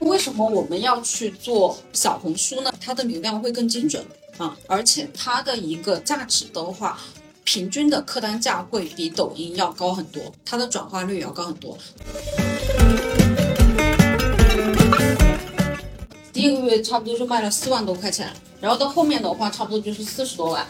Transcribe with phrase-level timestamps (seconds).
[0.00, 2.72] 为什么我们要去做小红书呢？
[2.80, 4.04] 它的流量会更精准
[4.38, 6.98] 啊，而且它的一个价值的话，
[7.44, 11.78] 平均的客单价会比抖音要高很多，它的转化率也要高很多。
[16.40, 18.32] 一个月差不多就卖了四万多块钱，
[18.62, 20.66] 然后到后面的话，差不多就是四十多万。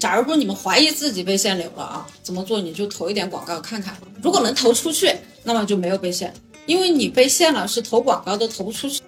[0.00, 2.60] 假如说你们怀疑自己被限流了啊，怎么做？
[2.60, 6.32] 你就投一点广告看看，如果能投出去，那么就没有被限，
[6.64, 9.02] 因为你被限了是投广告都投不出去。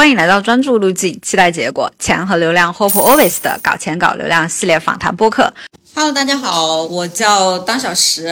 [0.00, 5.52] 欢迎来到专注路径，期待结果，钱和流量 Hope Always 的搞钱搞流量系列访谈播客。
[5.94, 8.24] Hello，大家好，我叫当小时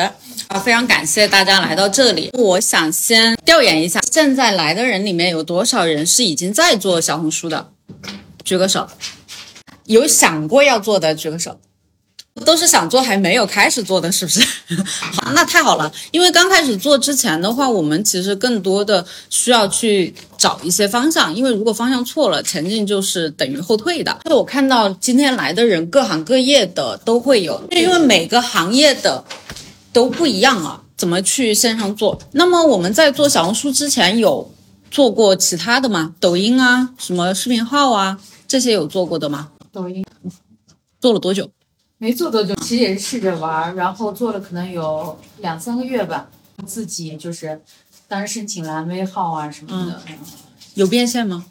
[0.47, 2.31] 啊，非常感谢大家来到这里。
[2.33, 7.69] 我想先调研一下，现在来的人里面有多少人是已经在做小红书的？
[8.43, 8.89] 举个手。
[9.85, 11.61] 有想过要做的举个手。
[12.45, 14.41] 都是想做还没有开始做的，是不是？
[14.85, 15.91] 好，那太好了。
[16.11, 24.19] 因为刚开始做之前的话，我们其实更多的需要去找一些方向，因为如果方向错了，前进就是等于后退的。
[24.25, 29.25] 就我看到今天来的人，各行各业的都会有，因为每个行业的
[29.93, 32.19] 都不一样啊，怎么去线上做？
[32.33, 34.51] 那么我们在做小红书之前有
[34.91, 36.15] 做过其他的吗？
[36.21, 39.49] 抖音啊，什么视频号啊，这些有做过的吗？
[39.73, 40.05] 抖音
[41.01, 41.49] 做了多久？
[41.99, 46.29] 没做多久，其实也是试着玩儿，然后做了可能有两三个月吧，
[46.67, 47.61] 自己就是
[48.07, 50.15] 当时申请蓝 V 号啊什么的，嗯
[50.75, 51.45] 有变现吗？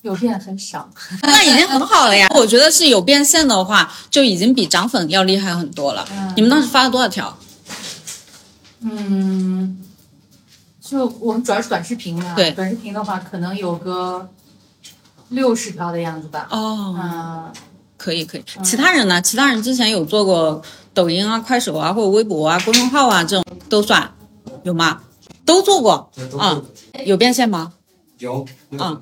[0.00, 0.88] 有变很少。
[1.22, 2.26] 那已经很好了呀。
[2.34, 6.04] 我觉得是有变现的话，就已经比涨粉要厉害很多了。
[6.10, 7.36] 嗯你们当时发了多少条？
[8.80, 9.78] 嗯，
[10.80, 14.28] 就我们主要是短视频嘛，对短视频的话可能有个
[15.28, 16.48] 六十条的样子吧。
[16.50, 17.52] 哦，嗯，
[18.02, 18.44] 可以可以。
[18.64, 19.22] 其他人呢？
[19.22, 20.60] 其他人之前有做过
[20.92, 24.12] 抖音啊、快手啊，或者微博啊、公众号啊这种都算
[24.64, 25.00] 有吗？
[25.44, 26.60] 都做过啊？
[27.06, 27.72] 有变现吗？
[28.18, 28.44] 有
[28.76, 29.00] 啊，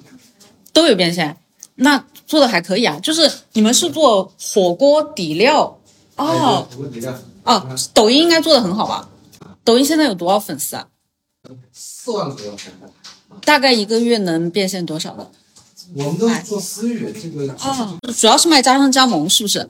[0.75, 1.35] 都有变现，
[1.77, 2.99] 那做的还可以啊。
[3.03, 5.79] 就是你们是做火锅底料
[6.17, 9.09] 哦火锅底料，哦，抖音应该做的很好吧？
[9.65, 10.87] 抖音现在有多少粉丝啊？
[11.73, 12.53] 四万左右。
[13.45, 15.31] 大概一个月能变现多少的？
[15.95, 19.69] 我们都是做私域，这个哦，主要是卖家商加盟，是不是？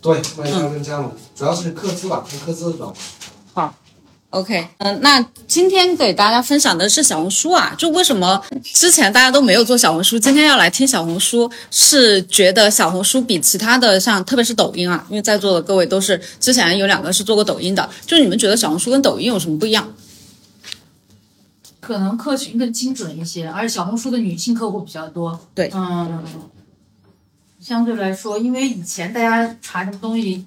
[0.00, 2.94] 对卖家商加盟，主要是客资吧，看客资的转化。
[3.54, 3.74] 好
[4.30, 19.88] OK，嗯、那今天给大家分享的是小红书啊，就为什么之前大家都没有做小红书，今天要来听小红书，是觉得小红书比其他的像，特别是抖音啊，因为在座的各位都是之前有两个是做过抖音的，就是你们觉得小红书跟抖音有什么不一样？
[21.88, 25.40] 可能客群更精准一些，而且小红书的女性客户比较多。
[25.54, 26.22] 对嗯，
[27.58, 30.44] 相对来说，因为以前大家查什么东西，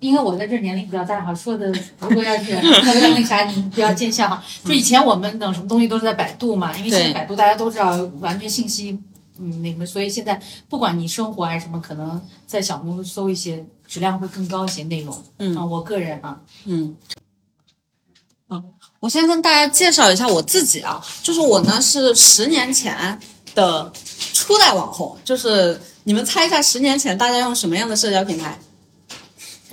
[0.00, 4.42] 因为我在这年龄比较大哈，说的如果要是 那啥，你不要见笑哈。
[4.64, 8.98] 就以前我们等什么东西都是在百度嘛，因为现在百度大家都知道完全信息，
[9.38, 15.16] 嗯，那个，所以现在不管你生活还是什么，可能在小红书搜一些质量会更高一些内容。
[15.38, 16.96] 嗯啊，我个人啊，嗯，
[18.48, 18.60] 啊，
[19.00, 23.18] 我先跟大家介绍一下我自己啊，就是我呢是十年前
[23.54, 23.90] 的
[24.34, 28.58] 初代网红，就是你们猜一下，十年前大家用什么样的社交平台？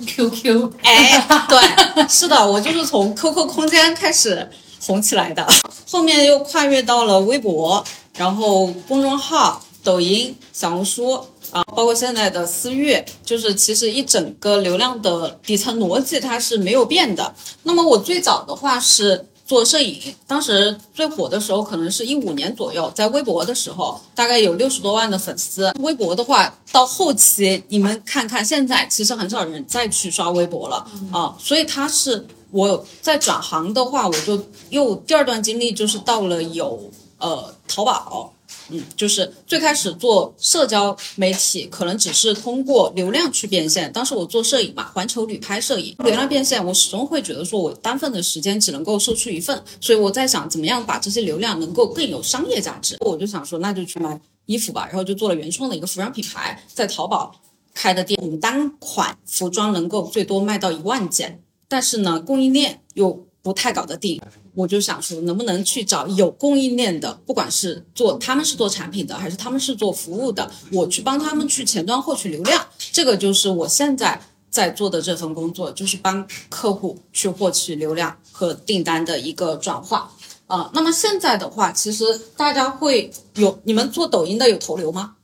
[0.06, 4.48] QQ， 哎，对，是的，我就是从 QQ 空间开始
[4.80, 5.46] 红起来的，
[5.90, 7.84] 后面又跨越到了微博，
[8.16, 17.34] 然后公众号、抖音、小红书啊，包括现在的私域，就是其实一整个流量的底层逻辑它是没有变的。
[17.62, 25.72] 那么我最早的话是做摄影，当时最火的时候可能是一五年左右，在微博的时候大概有六十多万的粉丝。
[25.80, 38.32] 微博的话，到后期你们看看，现在其实很少人再去刷微博了啊，所以它是我在转行的话，我就又第二段经历就是到了有呃淘宝。
[38.70, 43.92] 嗯，就是最开始做社交媒体，可能只是通过流量去变现。
[43.92, 52.96] 当时我做摄影嘛，环球旅拍摄影，流量变现，我始终会觉得说我单份的时间只能够售出一份，所以我在想怎么样把这些流量能够更有商业价值。
[53.00, 57.34] 我就想说，那就去卖衣服吧，然后就做了原创的一个服装品牌，在淘宝
[57.74, 64.20] 开的店，我们单款服装能够最多卖到一万件，但是呢，供应链又不太搞得定。
[64.58, 74.20] 我就想说，能不能去找有供应链的，不管是做他们是做产品的，还是他们是做服务的，我去帮他们去前端获取流量，这个就是我现在
[74.50, 80.12] 在做的这份工作，就是帮客户去获取流量和订单的一个转化。
[80.48, 82.04] 啊，那么现在的话，其实
[82.36, 85.14] 大家会有你们做抖音的有投流吗？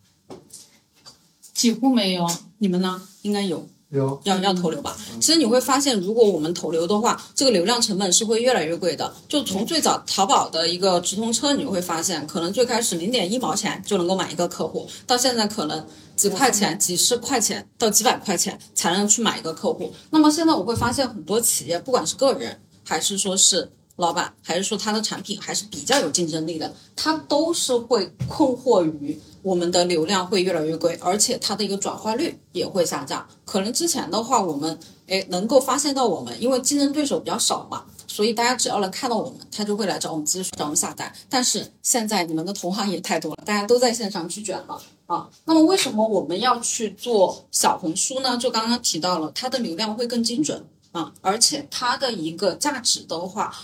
[1.52, 2.24] 几乎没有。
[2.58, 3.02] 你们呢？
[3.22, 3.66] 应该有。
[3.94, 4.96] 有要要投流吧。
[5.20, 9.12] 其实你会发现，如果我们投流的话，这个流量成本是会越来越贵的。
[9.28, 15.86] 就从最早淘宝的一个直通车，你会发现，可能最开始零点一毛钱就能够买一个客户，到现在可能
[16.16, 19.92] 几块钱、几十块钱到几百块钱才能去买一个客户。
[20.10, 29.20] 那么现在我会发现，很多企业，不管是个人还是说是老板，还是说他的产品还是比较有竞争力的，他都是会困惑于。
[29.44, 33.24] 我们的流量会越来越贵，而且它的一个转化率也会下降。
[33.44, 41.12] 可能之前的话，我们诶能够发现到我们，因为竞争对手比较少嘛，所以大家只要能看到我们，他就会来找我们咨询、找我们下单。
[41.28, 45.28] 但是现在你们的同行也太多了，大家都在线上去卷了啊。
[45.44, 48.38] 那么为什么我们要去做小红书呢？
[48.38, 53.54] 就刚刚提到了，它的流量会更精准啊，而且它的一个价值的话。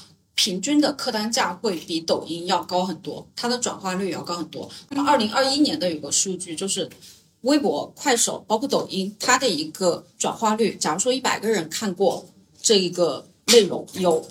[0.42, 4.66] 平均的客单价会比抖音要高很多，它的转化率也要高很多。
[4.88, 6.88] 那么，二零二一年的有个数据就是，
[7.42, 12.26] 微博、快手包括抖音，它的一个转化率，假如说一百个人看过
[12.62, 14.26] 这一个内容，有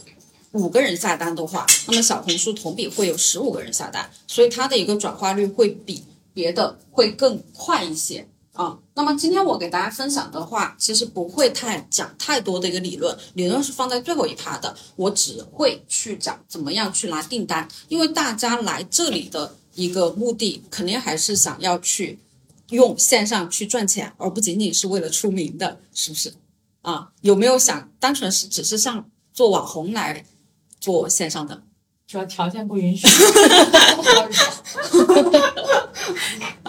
[0.54, 6.04] 五个人下单的话，那么小红书同比会有十五个人下单，所以它的一个转化率会比
[6.34, 8.28] 别的会更快一些。
[8.60, 22.20] 啊，那么今天我给大家分享的话，其实不会太讲太多的一个理论，理论是放在最后一趴的，我只会去讲怎么样去拿订单，因为大家来这里的一个目的，肯定还是想要去
[22.72, 26.34] 用线上去赚钱，而不仅仅是为了出名的，是不是？
[26.82, 30.26] 啊，有没有想单纯是只是像做网红来
[30.82, 31.64] 做线上的？
[32.06, 33.08] 主要条件不允许。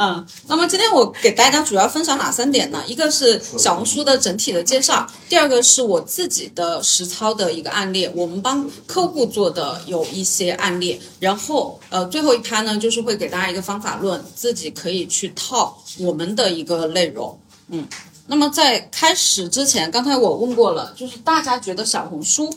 [0.02, 2.82] 嗯，那么今天我给大家主要分享哪三点呢？
[2.86, 17.38] 一个是小红书的整体的介绍，第二个是我自己的实操的一个案例，我们帮客户做的有一些案例，然后呃最后一趴呢就是会给大家一个方法论，自己可以去套我们的一个内容。
[17.68, 17.86] 嗯，
[18.26, 22.50] 那么在开始之前，刚才我问过了，就是大家觉得小红书。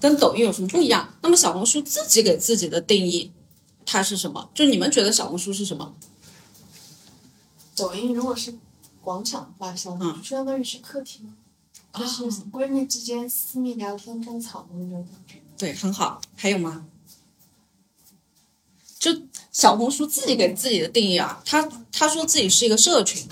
[0.00, 1.08] 跟抖音有什么不一样？
[1.22, 3.32] 那么小红书自己给自己的定义，
[3.84, 4.48] 它是什么？
[4.54, 5.92] 就你们觉得小红书是什么？
[7.76, 8.54] 抖音如果是
[9.00, 11.34] 广场的话，相当于是客厅，
[11.94, 15.42] 就是闺蜜之间私密聊天种草的那种感觉。
[15.56, 16.20] 对，很好。
[16.36, 16.86] 还有吗？
[18.98, 19.10] 就
[19.50, 23.28] 小红书自己给自己的定义啊，他他说自己是一个社群，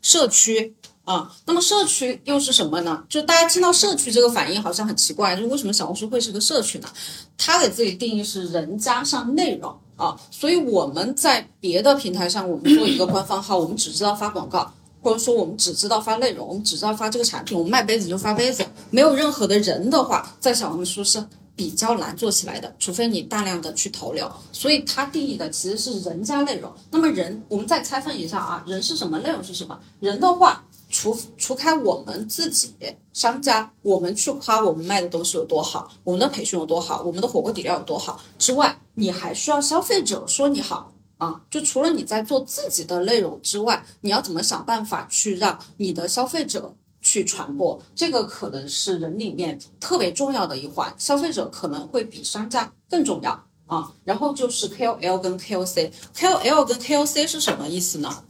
[0.00, 0.74] 社区。
[1.04, 3.04] 啊，那么社区又是什么呢？
[3.08, 6.88] 就大家听到社区这个反应好像很奇怪，就是为什么小红书会是个社区呢？
[7.36, 21.24] 他给自己定义是人加上内容啊，所以我们在别的平台上，我们做一个官方号，我们只知道发广告，或者说我们只知道发内容，我们只知道发这个产品，我们卖杯子就发杯子，没有任何的人的话，在小红书是
[21.54, 24.30] 比较难做起来的，除非你大量的去投流。
[24.50, 26.72] 所以它定义的其实是人加内容。
[26.90, 29.18] 那么人，我们再拆分一下啊，人是什么？
[29.20, 29.78] 内容是什么？
[30.00, 30.64] 人的话。
[30.94, 32.74] 除除开我们自己
[33.14, 41.40] 商家，我们去夸我们卖的东西有多好，我们的培训有多好，我们的火锅底料有多好之外，你还需要消费者说你好啊。
[41.50, 47.80] 就除了你在做自己的内容之外，你要怎么想办法去让你的消费者去传播？
[47.94, 53.92] 这个可能是人里面特别重要的一环，消费者可能会比商家更重要啊。
[54.04, 58.24] 然后就是 KOL 跟 KOC，KOL 跟 KOC 是什么意思呢？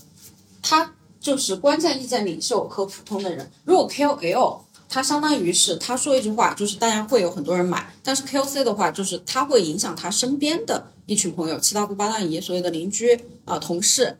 [0.63, 0.95] 它。
[1.23, 3.49] 就是关键意见领袖和普通的人。
[3.65, 4.59] 如果 KOL，
[4.93, 14.19] 它相当于是他说一句话，就是大家会有很多人买；但是 KOC 的话，就是他会影响他身边的一群朋友，七大姑八大姨，所有的邻居啊、同事。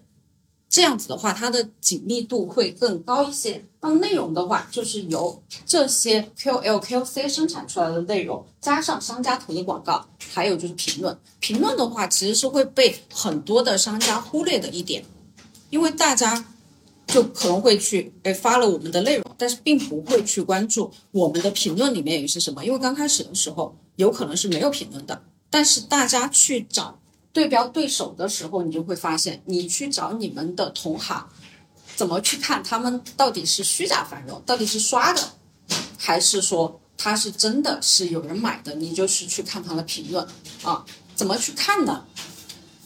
[0.71, 3.63] 这样子的话，它的紧密度会更高一些。
[3.83, 11.15] 那内容的话，就是由这些 KOL、KOC 生产出来的内容，加上商家投的广告，还有就是评论。
[11.41, 15.05] 评论的话，其实是会被很多的商家忽略的一点，
[15.69, 16.47] 因为大家。
[17.13, 25.23] 就可能会去诶发了我们的内容，但是并不会去关注我们的评论里面也是什么，因为刚开始的时候有可能是没有评论的。
[25.51, 26.99] 但是大家去找
[27.31, 31.29] 对标对手的时候，你就会发现，你去找你们的同行，
[31.95, 35.21] 怎么去看他们到底是虚假繁荣，到底是刷的，
[35.99, 38.75] 还是说他是真的是有人买的？
[38.77, 40.27] 你就是去看他的评论
[40.63, 40.83] 啊，
[41.15, 42.07] 怎么去看呢？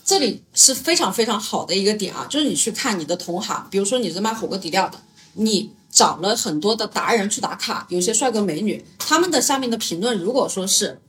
[0.06, 5.00] 这里是非常非常好的一个点啊，就是你去看你的同行，比如说你是卖火锅底料的，
[5.32, 11.00] 你找了很多的达人去打卡，有些帅哥美女，他们的下面的评论如果说是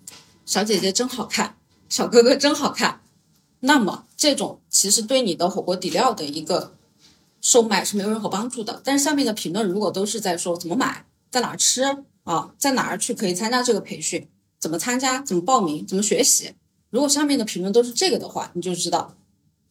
[0.47, 3.01] 小姐姐真好看，小哥哥真好看，
[3.59, 6.73] 那么这种其实对你的火锅底料的一个
[7.39, 8.81] 售卖是没有任何帮助的。
[8.83, 11.83] 但是下面的评论如果都是在说怎么买，在哪儿吃
[12.23, 14.27] 啊，在哪儿去可以参加这个培训，
[14.59, 16.55] 怎么参加，怎么报名，怎么学习，
[16.89, 19.15] 如果下面的评论都是这个的话，你就知道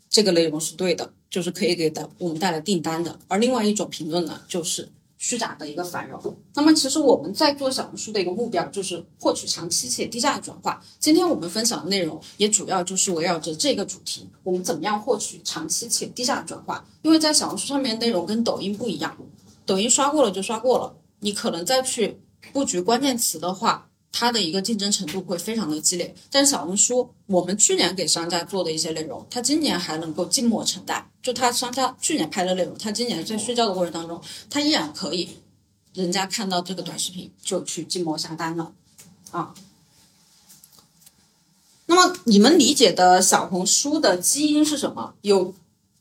[0.08, 3.18] 这个内容是对的，就是可以给带我们带来订单的。
[3.26, 6.36] 而另外一种评论呢，就是虚假的一个繁荣。
[6.54, 10.82] 那么其实我们在做小红书的一个目标就是获取长期且低价的转化。
[10.98, 16.84] 今天我们分享的内容也主要就是围绕着这个主题，我们怎么样获取长期且低价的转化？
[17.02, 19.16] 因为在小红书上面内容跟抖音不一样，
[19.64, 22.20] 抖音刷过了就刷过了，你可能再去
[22.52, 23.85] 布局关键词的话。
[24.18, 31.06] 它的一个竞争程度会非常的激烈，但是小红书，我们去年给商家做的一些内容，它今年还能够静默承担。
[31.22, 34.18] 就它商家去年拍的内容，它今年在睡觉的过程当中，
[34.48, 35.28] 它依然可以，
[35.92, 38.72] 人家看到这个短视频就去静默下单了，
[39.32, 39.52] 啊。
[41.84, 45.12] 那么你们理解的小红书的基因是什么？
[45.20, 45.52] 有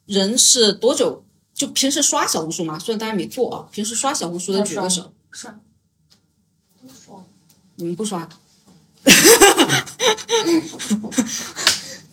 [0.05, 1.21] 人是多久
[1.53, 2.79] 就平时刷小红书吗？
[2.79, 5.11] 虽然大家没做啊，平时刷小红书的举个手。
[5.31, 5.59] 刷。
[7.75, 8.27] 你们不刷？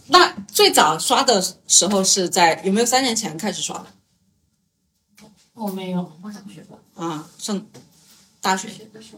[0.09, 3.87] 那最早刷的时候是在有没有三年前开始刷的？
[5.54, 6.76] 我没有，我上学吧。
[6.95, 7.66] 啊，上
[8.40, 8.69] 大学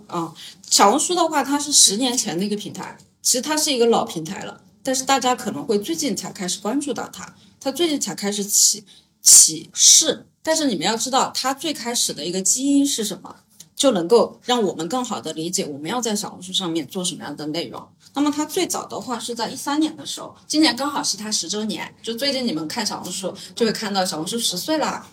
[0.07, 0.35] 啊。
[0.69, 8.85] 小红书的话，它是十年前的一个平台，其实它是一个老平台了，但是大家可能会最近才开始关注到它，它最近才开始起
[9.23, 10.27] 起势。
[10.43, 13.37] 但是你们要知道，它最开始的一个基因是什么？
[13.85, 17.87] 就能够让我们更好的理解我们要在小红书上面做什么样的内容。
[18.15, 21.95] 那么它最早的话是在一三年的时候，今年刚好是它十周年。
[22.03, 25.07] 就最近你们看小红书就会看到小红书十岁啦。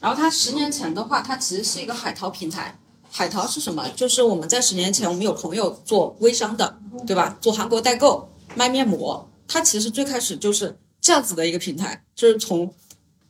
[0.00, 2.74] 然后它十年前的话，它其实是一个海淘平台。
[3.10, 3.86] 海淘是什么？
[3.90, 7.36] 就是我们在十年前，我们有朋友做微商的，对吧？
[7.42, 12.72] 做韩国代购卖面膜，它其实最开始就是这样子的一个平台，就是从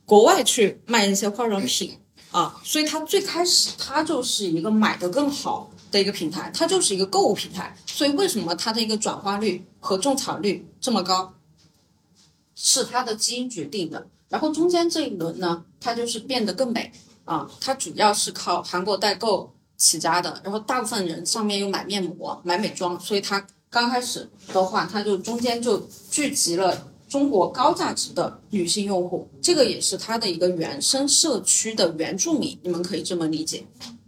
[0.05, 1.97] 国外去卖一些化妆品。
[2.31, 7.75] 啊，所以它最开始它就是一个买的更好的一个平台，它就是一个购物平台。
[7.87, 11.33] 所以为什么它的一个转化率和种草率这么高，
[12.55, 14.07] 是它的基因决定的。
[14.29, 16.91] 然后中间这一轮呢，它就是变得更美
[17.25, 25.79] 啊，它主要是靠韩国代购起家的，然后大部分人上面又买面膜、买美妆，所以它刚开始的话，它就中间就
[26.11, 26.85] 聚集了。
[27.09, 33.65] 中国高价值的女性用户，这个也是它的一个原生社区的原住民，你们可以这么理解。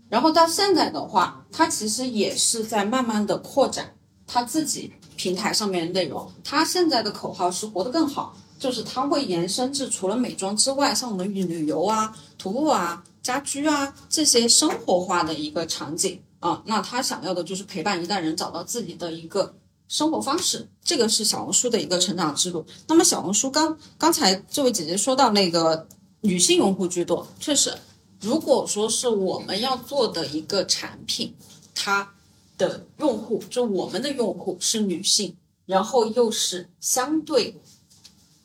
[0.08, 3.92] 然后到现在的话，它其实也是在慢慢的扩展
[4.28, 6.32] 它自己平台上面的内容。
[6.44, 16.62] 它现在的口号是活得更好，就是它会延伸至除了美妆之外，像我们旅游啊、徒步啊、家居啊这些生活化的一个场景啊。
[16.68, 19.56] 那他想要的就是陪伴一代人找到自己的一个。
[19.92, 22.66] 生活方式，这个是小红书的一个成长之路。
[22.88, 25.86] 那么小红书刚刚才这位姐姐说到那个
[26.22, 27.78] 女性用户居多，确实，
[28.22, 31.36] 如果说是我们要做的一个产品，
[31.76, 32.14] 它
[32.58, 37.60] 的用户就我们的用户是女性，然后又是相对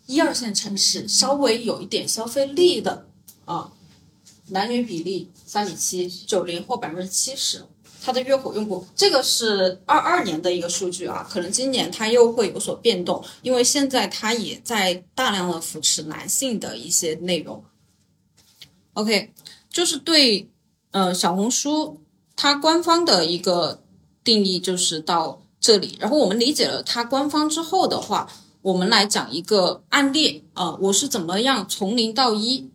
[0.06, 3.06] 一二线城市稍微有一点消费力的
[3.44, 3.70] 啊，
[4.48, 7.64] 男女比例三比七，九零后百分之七十。
[8.06, 17.64] 它的月活用户，这个是二二年的一个数据啊，可能今年它又会有所变动，因为现在它也在大量的扶持男性的一些内容。
[18.92, 19.32] OK，
[19.68, 20.48] 就是对，
[20.92, 22.00] 呃，小红书
[22.36, 23.82] 它官方的一个
[24.22, 28.30] 定义就是到这里，然后我们理解了它官方之后的话，
[28.62, 32.70] 我们来讲一个案例啊，我是怎么样从零到一。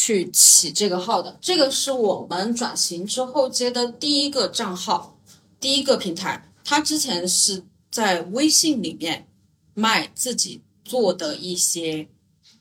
[0.00, 5.18] 去起这个号的，这个是我们转型之后接的第一个账号，
[5.58, 6.52] 第一个平台。
[6.64, 9.26] 他之前是在微信里面
[9.74, 12.06] 卖自己做的一些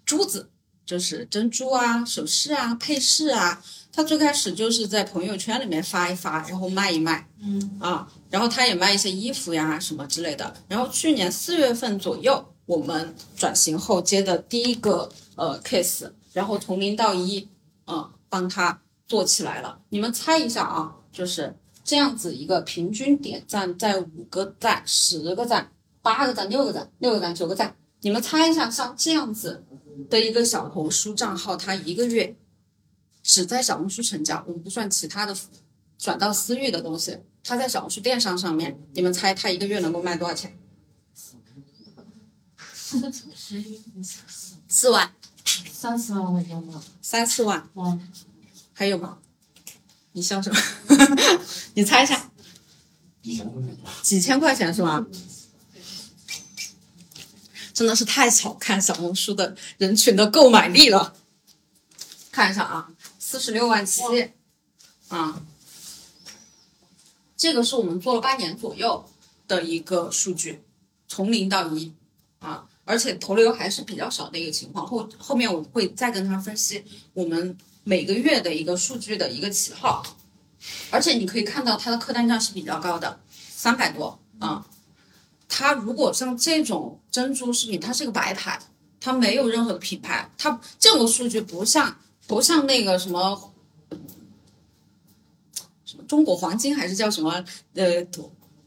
[0.04, 0.50] 珠子，
[0.84, 3.64] 就是珍珠啊、首饰啊、配饰啊。
[3.92, 10.52] 他最开始就是在朋友圈里面发一发，然后卖一卖，嗯啊，然后他也卖一些衣服呀什么之类的。
[10.68, 16.12] 然后去年四月份左右，我们转型后接的第一个呃 case。
[16.38, 17.50] 然后从零到一，
[17.88, 19.82] 嗯，帮他做起来了。
[19.90, 25.72] 你们猜一下啊，就是这样子一个平均点赞在五个赞、十个赞、
[26.04, 27.76] 八个赞、六个赞、六个赞、九个赞。
[28.02, 29.64] 你们猜一下，像这样子
[30.12, 32.36] 的一个小红书账号，它一个月
[33.24, 35.36] 只在小红书成交，我们不算其他的
[35.98, 40.56] 转到私域的东西，它在小红书电商上面，你们猜它一个月能够卖多少钱？
[44.68, 45.12] 四万。
[45.72, 48.12] 三四万块钱吧，三四万，嗯，
[48.74, 49.18] 还有吗？
[50.14, 50.60] 你笑什么？
[51.76, 52.30] 你猜一下，
[54.02, 54.74] 几千块钱。
[54.74, 55.06] 是吧？
[57.74, 61.16] 真的是太小看小红书的人群的购买力了。
[62.32, 64.02] 看一下啊，四十六万七，
[65.10, 65.42] 啊，
[67.36, 69.08] 这个是我们做了半年左右
[69.48, 70.64] 的一个数据，
[71.08, 71.94] 从零到一。
[72.40, 74.88] 啊，而且投流还是比较少的一个情况。
[74.88, 76.82] 后后面我会再跟他分析
[77.14, 80.02] 我们每个月的一个数据的一个起号，
[80.90, 84.66] 而且你可以看到它的客单价是比较高的，三百多啊。
[85.50, 88.60] 它如果像这种珍珠饰品，它是个白牌，
[89.00, 93.54] 它没有任何的品牌，它这种数据不像不像那个什么
[95.86, 97.44] 什么中国黄金还是叫什么
[97.76, 98.04] 呃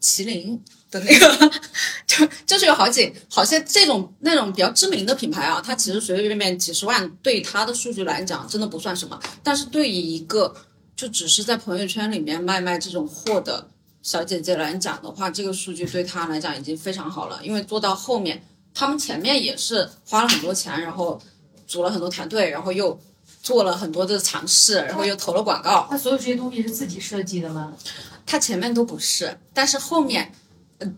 [0.01, 1.51] 麒麟的那个，
[2.07, 10.55] 就就是有好几好些这种那种比较知名的品牌啊，它其实随随便便几十万，对它的数据来讲真的不算什么，但是对于一个
[10.97, 13.69] 就只是在朋友圈里面卖卖这种货的。
[14.03, 18.43] 小姐姐来讲的话，这个数据对她来讲已经非常好了，因为做到后面，
[18.73, 21.21] 他们前面也是花了很多钱，然后
[21.67, 22.99] 组了很多团队，然后又
[23.43, 25.87] 做了很多的尝试，然后又投了广告。
[25.91, 27.75] 他所有这些东西是自己设计的吗？
[28.31, 30.33] 他前面都不是，但是后面，
[30.79, 30.97] 嗯，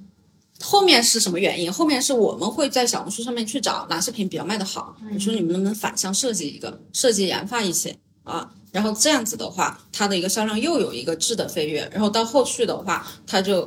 [0.61, 1.73] 后面是什么原因？
[1.73, 8.53] 后面是我们会在小红书上面去找哪些品比较卖的好，你说你们能不能反向设计一个，设计研发一些啊？
[8.71, 11.89] 然后这样子的话，它的一个销量又有一个质的飞跃。
[11.91, 13.67] 然后到后续的话，它就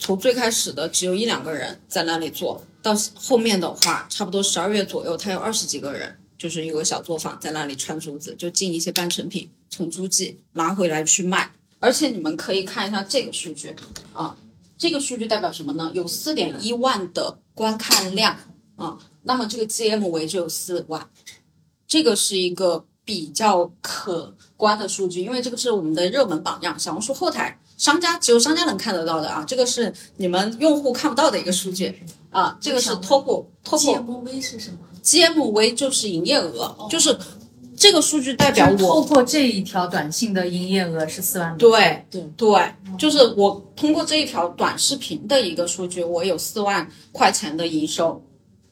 [0.00, 11.52] 从最开始的只有一两个人在那里做到后面的话，差不多十二月左右，它有二十几个人，就是一个小作坊在那里串珠子，就进一些半成品，从诸暨拿回来去卖。
[11.80, 13.74] 而且你们可以看一下这个数据
[14.12, 14.36] 啊，
[14.76, 15.90] 这个数据代表什么呢？
[15.94, 18.36] 有四点一万的观看量
[18.76, 21.08] 啊，那么这个 GMV 就有四万，
[21.86, 22.84] 这个是一个。
[23.06, 37.16] 比较可观的数据，因为这个是我们的热门榜样，小红书后台商家只有商家能看得到的啊，这个是你们用户看不到的一个数据啊，这个是 top top GMV 是什么？GMV 就是营业额，就是
[37.76, 48.22] 这个数据代表我透过这一条短信的营业额是四万多，对对对，就是我通过这一条短视频的一个数据，我有四万块钱的营收。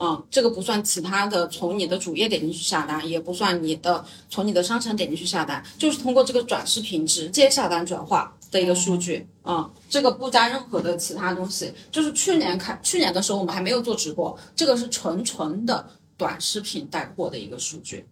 [0.00, 9.24] 嗯，这个不算其他的，从你的主页点进去下单，也不算你的从你的商城点进去下单，就是通过这个短视频直接下单转化的一个数据。
[9.44, 18.04] 嗯，这个不加任何的其他东西，就是去年开去年的时候我们还没有做直播，这个是纯纯的短视频带货的一个数据。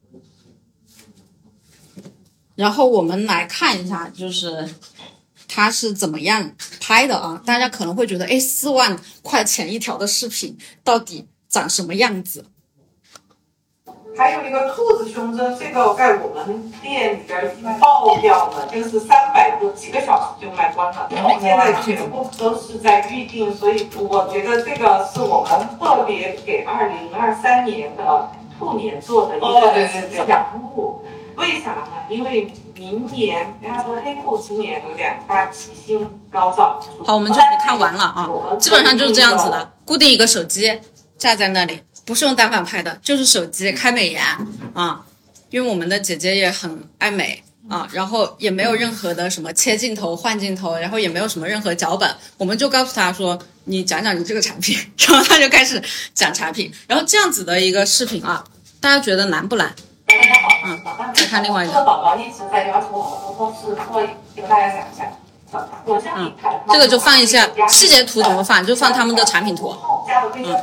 [2.55, 4.69] 然后我们来看一下，就是
[5.49, 7.43] 它是怎么样拍的啊？
[7.45, 11.29] 大家可能会觉得，哎，四万块钱一条的视频到底？
[11.53, 12.47] 长什么样子？
[14.17, 21.07] 还有一个兔子胸针，这个在我们店里边爆掉了，就是三百多几个小时就卖光了，
[21.39, 31.02] 现在全部都是在预定，所以我觉得这个是我们特别给二零二三年的兔年做的一个奖物。
[31.43, 31.83] 为啥呢？
[32.09, 36.81] 因为明年人家说黑兔今年有两大吉星高照。
[37.05, 40.81] 好，我们这里看完了啊，基本上就是这样子的，固定一个手机。
[41.19, 44.21] 架在那里，不是用单反拍的，就是手机开美颜
[44.75, 45.05] 啊，
[45.51, 55.81] 因为我们的姐姐也很爱美啊，然后也没有任何的什么切镜头、换镜头，然后也没有什么任何脚本，我们就告诉她说，你讲讲你这个产品， 然后她就开始
[56.13, 58.43] 讲产品，然后这样子的一个视频啊，
[58.81, 59.73] 大家觉得难不难？
[60.65, 60.81] 嗯，
[61.15, 61.75] 再看另外一个。
[61.85, 64.03] 宝宝一直在要求我们公司做，
[64.35, 65.13] 给大家讲一下。
[66.17, 66.33] 嗯，
[66.71, 69.77] 这个就放一下细节图怎么放，就放他们的产品图。
[70.37, 70.57] 嗯。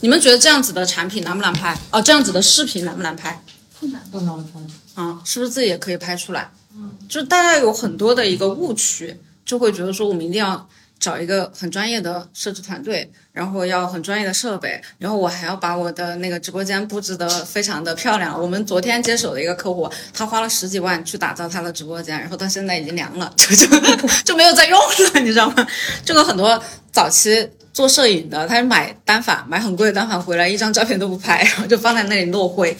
[0.00, 1.76] 你们觉得这样子的产品难不难拍？
[1.90, 3.40] 哦，这样子的视频难不难拍？
[3.78, 5.02] 不难，不难拍。
[5.02, 6.50] 啊，是不是自己也可以拍出来？
[6.74, 10.66] 嗯，就是大家有很多的一个误区，就会觉得说我们一定要
[11.02, 18.40] 找一个很专业的摄制团队，然后要很专业的设备，然后我还要把我的那个直播间布置的非常的漂亮。
[18.40, 23.66] 我们昨天接手的一个客户，他花了十几万去打造他的直播间，然后到现在已经凉了，就就
[24.24, 25.66] 就没有再用了，你知道吗？
[26.04, 26.62] 这个很多
[26.92, 27.50] 早期。
[27.74, 32.76] 做摄影的，他买单反，买很贵的单反回来，一张照片都不拍，然后就放在那里落灰。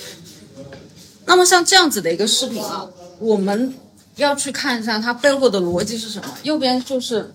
[1.24, 2.86] 那么像这样子的一个视频啊，
[3.18, 3.74] 我们
[4.16, 6.28] 要去看一下它背后的逻辑是什么。
[6.42, 7.32] 右边就是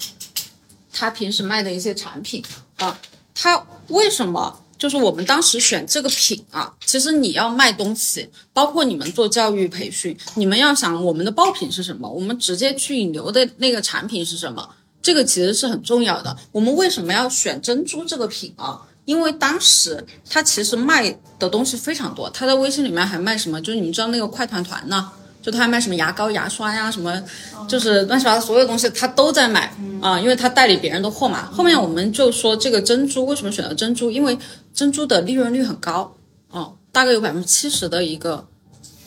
[0.91, 2.43] 他平时卖的一些产品
[2.77, 2.99] 啊，
[3.35, 6.73] 他为什么就是我们当时选这个品啊？
[6.85, 14.69] 其实你要卖东西，包括你们做教育培训，你们要想我们的爆品是什么，我们直接去引流的那个产品是什么。
[15.01, 16.35] 这个其实是很重要的。
[16.51, 18.81] 我们为什么要选珍珠这个品啊？
[19.05, 23.61] 因为当时他其实卖的东西非常多，他在微信里面还卖什么？
[23.61, 25.09] 就是你们知道那个快团团呢？
[25.47, 27.23] 就他还卖什么牙膏、牙刷呀，什么
[27.69, 31.49] 就是乱七八糟所有东西他都在买啊，因为他代理别人的货嘛。
[31.49, 34.11] 后面我们就说这个珍珠为什么选择珍珠？
[34.11, 34.37] 因为
[34.73, 36.13] 珍珠的利润率很高，
[36.49, 38.45] 哦，大概有百分之七十的一个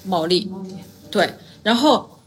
[0.02, 0.50] 毛利，
[1.10, 1.34] 对。
[1.62, 2.18] 然后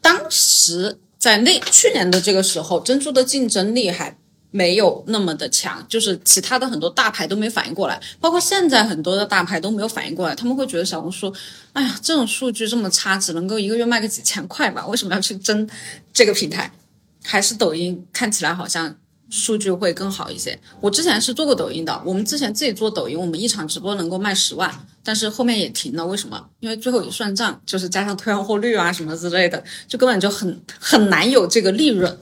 [0.00, 4.16] 当时在那去年的这个时候，珍珠的竞争力还
[4.50, 11.32] 没有那么的强，就是其他的很多大牌都没反应过来，包括现在很多的大牌都没有反应过来，他们会觉得小红书，
[11.72, 15.68] 哎呀，这种数据这么差，只能够一个月卖个几千块吧，为什么要去争
[16.12, 16.72] 这个平台？
[17.22, 18.96] 还是抖音看起来好像
[19.28, 20.58] 数据会更好一些。
[20.80, 26.44] 我之前是做过抖音的，我们之前自己做抖音，我们一场直播能够卖十万，但是后面也停了，为什么？
[26.60, 32.18] 因为最后一算账，就是加上退换货率啊什么之类的，就根本就很很难有这个利润。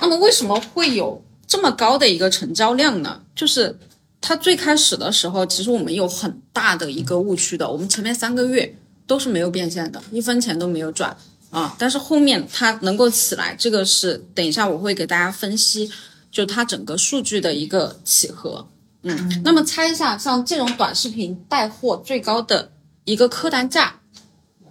[0.00, 3.20] 那么为什么会有这么高的一个成交量呢？
[3.34, 3.78] 就是
[4.20, 8.76] 它最开始的时候，其实我们有很大的一个误区的，我们前面三个月
[9.06, 11.16] 都是没有变现的，一分钱都没有赚。
[11.50, 15.90] 啊，但是后面它能够起来，这个是等一下我会给大家分析，
[16.30, 18.66] 就它整个数据的一个起合。
[19.02, 22.70] 嗯，那么猜一下，像这种短视频带货最高的
[23.04, 24.00] 一个客单价，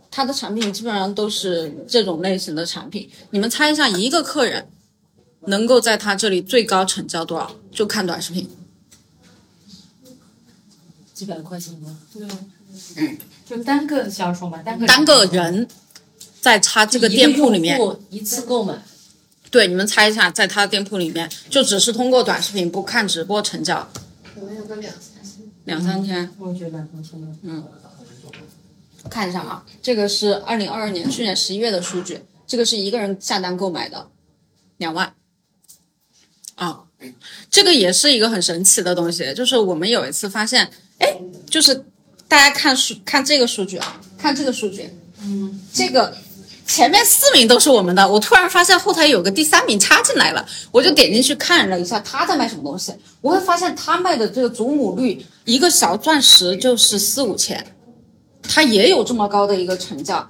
[0.09, 3.07] 它的产品基本上都是这种类型的产品。
[3.29, 4.67] 你们猜一下，一个客人
[5.47, 7.55] 能够在他这里最高成交多少？
[7.71, 8.49] 就看短视频，
[11.13, 11.97] 几百块钱吗？
[12.13, 12.27] 对，
[12.97, 15.67] 嗯，就单个销售嘛，单个单个人。
[16.41, 17.79] 在他这个店铺里面。
[18.09, 18.83] 一次购买，
[19.51, 23.87] 对，你们猜一下，在他的店铺里面，就只是通过短视频不看直播成交，
[24.33, 27.63] 可能有个两三千，两三千，我觉得两三千嗯，
[29.07, 34.07] 看一下啊，这个是二零二二年去年十一月的数据，这个是一个人下单购买的，
[34.77, 35.13] 两万，
[36.61, 36.79] 啊，
[37.49, 40.69] 这个也是一个很神奇的东西，就是我们有一次发现，
[40.99, 41.17] 哎，
[41.49, 41.73] 就是
[42.27, 44.87] 大家看数看这个数据啊，看这个数据，
[45.23, 46.15] 嗯，这个。
[46.67, 57.75] 前面四名都是我们的，我突然发现后台有个第三名插进来了，我就点进去看了一下他在卖什么东西，我会发现他卖的这个祖母绿一个小钻石就是四五千，
[58.41, 60.25] 他也有这么高的一个成交。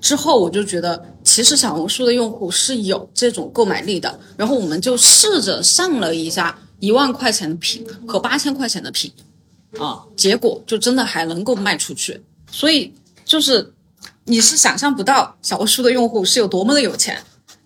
[0.00, 9.10] 之后我就觉得，其实小红书的用户是有这种购买力的，然后我们就试着上了一下一万块钱的品和八千块钱的品，
[9.78, 12.92] 啊，结果就真的还能够卖出去，所以
[13.24, 13.72] 就是。
[14.24, 17.18] 你是想象不到小红书的用户是有多么的有钱，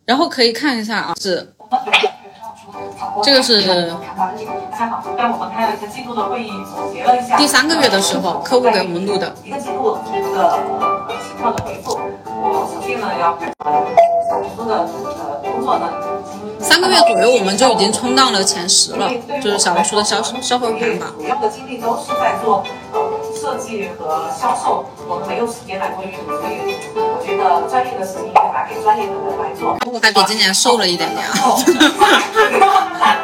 [0.07, 1.52] 然后可以看一下啊，是
[3.22, 3.61] 这个是
[7.37, 9.35] 第三个月的时候客户给我们录的。
[9.44, 10.00] 一个季度的
[11.29, 12.00] 情况的回复，
[12.57, 13.38] 我首先呢要
[14.29, 14.88] 小红书的
[15.19, 15.92] 呃工作呢，
[16.59, 19.11] 三个月左右我们就已经冲到了前十了，
[19.42, 21.12] 就是小红书的销售销售排行榜。
[21.19, 23.01] 主要的精力都是在做呃。
[23.38, 29.79] 设计和销售，我们没有时间来做运营，所以我觉得专业的事情应该拿给专业的人来做。
[29.87, 31.25] 我还比今年瘦了一点点。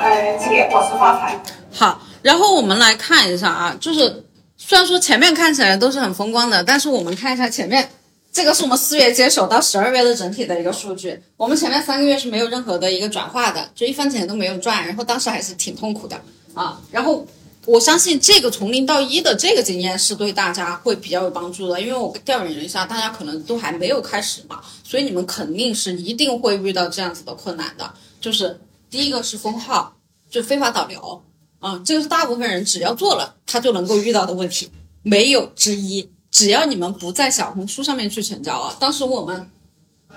[0.01, 1.37] 呃，今年我是发财。
[1.73, 4.25] 好，然后我们来看一下啊，就是
[4.57, 7.90] 虽然说前面看起来都是很风光的，但是我们看一下前面，
[8.33, 11.23] 这个是我们四月接手到十二月的整体的一个数据。
[11.37, 16.21] 我们前面三个月是没有任何的一个转化的，就一分钱都没有赚，然后当时还是挺痛苦的
[16.55, 17.27] 啊，然后。
[17.64, 27.88] 我相信这个从零到一的这个经验是对大家会比较有帮助的，因为我调研了一下，大家可能都还没有开始嘛，所以你们肯定是一定会遇到这样子的困难的。
[28.21, 29.95] 就是第一个是封号，
[30.29, 31.23] 就非法导流，
[31.61, 34.68] 啊，这个是大部分人只要做了，他就能够遇到的问题，
[35.05, 36.11] 没有之一。
[36.33, 39.49] 只要你们不在小红书上面去成交啊，当时我们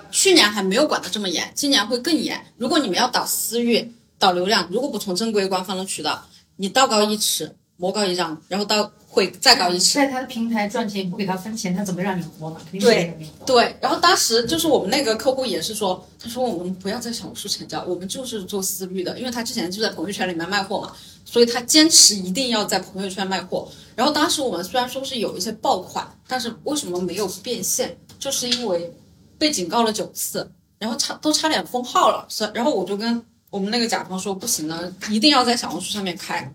[0.09, 2.43] 去年还没有管得这么严，今年会更严。
[2.57, 6.25] 如果你们要导私域、导流量，如果不从正规官方的渠道。
[6.57, 9.95] 你道高一尺，魔高一丈，然后到会再高一尺。
[9.95, 12.61] 在他的平台赚钱不给他分钱，他怎么让你活嘛？
[12.71, 13.13] 对
[13.45, 13.75] 对。
[13.81, 20.93] 然后当时就是我们那个客户也是说，他说我们不要在小红书成交，我们就是做私域的，因为他之前就在朋友圈里面卖货嘛，
[21.25, 23.67] 所以他坚持一定要在朋友圈卖货。
[23.93, 27.97] 然后当时我们虽然说是有一些爆款，但是为什么没有变现？
[28.17, 28.93] 就是因为
[29.37, 32.25] 被警告了九次，然后差都差点封号了。
[32.29, 33.21] 是，然后我就跟。
[33.51, 36.53] 我们那个甲方说不行呢，一定要在小红书上面开，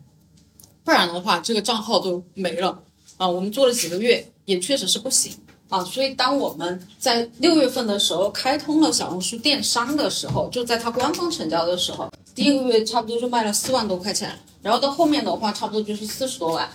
[0.85, 2.78] 不然的话这个账号都没了
[3.16, 3.26] 啊。
[3.26, 5.33] 我们做了几个月，也确实是不行
[5.70, 5.83] 啊。
[5.83, 16.69] 所以当我们在六月份的时候开通了小红书电商的时候，就在它官方成交的时候，第一个月差不多就卖了四万多块钱，然后到后面的话差不多就是四十多万。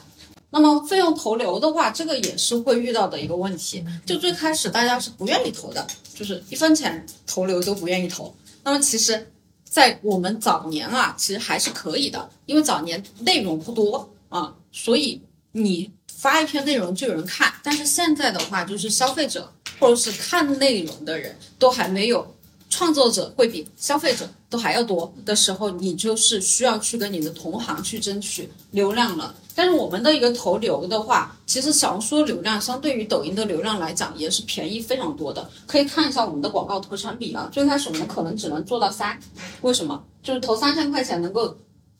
[0.49, 3.83] 那么费用投流的话，这个也是会遇到的一个问题。
[4.05, 8.33] 就最开始大家是不愿意投的，就是一分钱投流都不愿意投。
[8.63, 9.31] 那么其实。
[9.67, 17.51] 在我们早年啊，其实还是可以的，因为早年内容不多啊，所以你发一篇内容就有人看。
[17.61, 22.34] 但是现在的话，就是消费者或者是看内容的人都还没有
[22.69, 29.33] 创作者会比消费者都还要多的时候，你就是需要去跟你的同行去争取流量了。
[29.57, 35.49] 但是我们的一个投流的话，其实小红书流量相对于抖音的流量来讲也是便宜非常多的。
[35.65, 39.17] 可以看一下我们的广告投产比啊，最开始我们可能只能做到三，
[39.61, 40.03] 为什么？
[40.21, 41.55] 就是投三千块钱能够，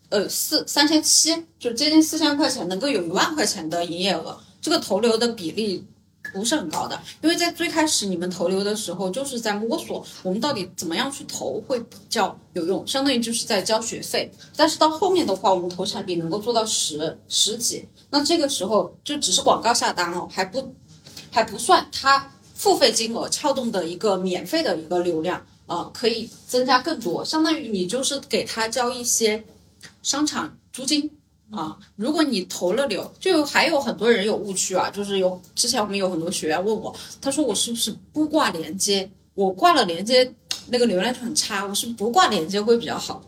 [0.10, 5.86] 呃四三千七，就接近四千块钱能够有一万块钱的营业额，这个投流的比例。
[6.40, 14.30] 不是很高的，因为在最开始你们投流的时候，就是在摸索我们到底怎么样去投会比较有用，相当于就是在交学费。
[14.56, 20.76] 但是到后面的话，我们投产比能够做到十十几，那这个时候就只是广告下单哦，还不
[21.32, 29.44] 还不算它付费金额撬动的一个免费的一个流量啊，可以增加更多，相当于你就是给他交一些
[30.04, 31.10] 商场租金。
[31.56, 39.10] 啊，如果你投了流，就还有很多人有误区啊，就是有之前我们有很多学员问我，他说我是不是不挂连接？
[39.34, 40.34] 我挂了连接，
[40.68, 43.22] 那个流量就很差，我是不挂连接会比较好？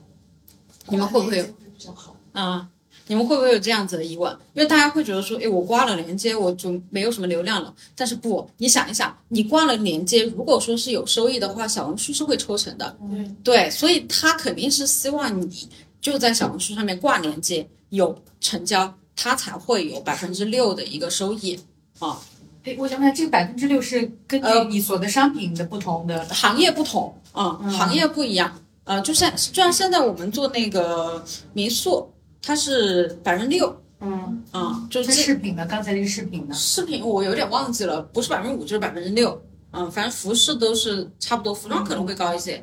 [0.90, 2.16] 你们会不会有比较好？
[2.32, 2.68] 啊？
[3.10, 4.30] 你们会不会有这样子的疑问？
[4.54, 7.74] 因为大家会觉得说，哎，我挂了连接，我就没有什么流量了。
[7.96, 12.98] 但是不，你想一想，你挂了连接，如果说是有收益的话，小红书是会抽成的。
[13.02, 15.70] 嗯，对，所以他肯定是希望你
[16.02, 17.66] 就在小红书上面挂连接。
[17.90, 21.60] 有成交，它才会有百分之六的一个收益
[22.00, 22.20] 啊。
[22.64, 29.00] 哎，我想问，这个百分之六是根据你所的商品的不同的行业不同啊，行业不一样啊。
[29.00, 31.24] 就像就像现在我们做那个
[31.54, 35.66] 民宿，它是百分之六，嗯啊，就是饰品呢？
[35.66, 36.54] 刚才那个饰品呢？
[36.54, 42.62] 饰品我有点忘记了，不是百分之五就是百分之六，嗯，反正服饰都是差不多，服装可能会高一些，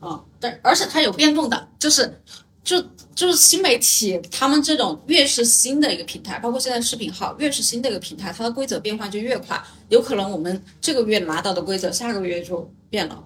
[0.00, 2.20] 啊，但而且它有变动的，就是。
[2.64, 2.82] 就
[3.14, 9.62] 就是新媒体，他们这种越是新的一个平台，包括现在视频号，越是新的一个平台，它的规则变化就越快。
[9.90, 13.22] 有可能我们这个月拿到的规则，下个月就变了，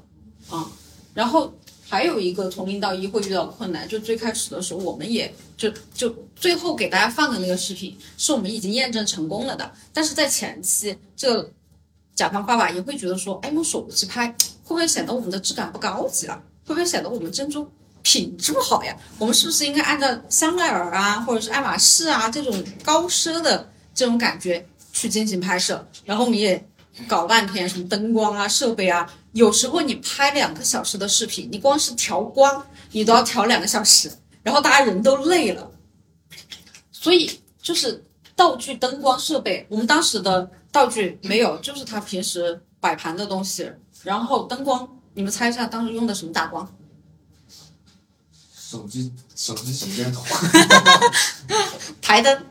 [0.50, 0.68] 啊。
[1.14, 1.52] 然后
[1.88, 9.72] 还有一个从零到一会遇到困难，就最开始的时候，我们也就就最后给大家放的那个视频，是我们已经验证成功了的。
[9.92, 11.52] 但是在前期，这个
[12.14, 14.28] 甲方爸爸也会觉得说，哎，用手机拍
[14.64, 16.42] 会不会显得我们的质感不高级了？
[16.66, 17.66] 会不会显得我们珍珠？
[18.08, 25.86] 品质不好呀，我们是不是应该按照香奈儿啊，或者是爱马仕啊这种高奢的这种感觉去进行拍摄？
[26.06, 26.66] 然后我们也
[27.06, 34.10] 搞半天什么灯光啊、设备啊，有时候你拍两个小时的视频，你光是调光你都要调两个小时，
[34.42, 35.70] 然后大家人都累了。
[36.90, 38.02] 所以就是
[38.34, 43.70] 道具、灯光设备，我们当时的道具没有，就是他平时摆盘的东西。
[44.02, 46.66] 然后灯光，你们猜一下当时用的什么打光？
[48.70, 50.22] 手机手机手电筒，
[52.02, 52.44] 台灯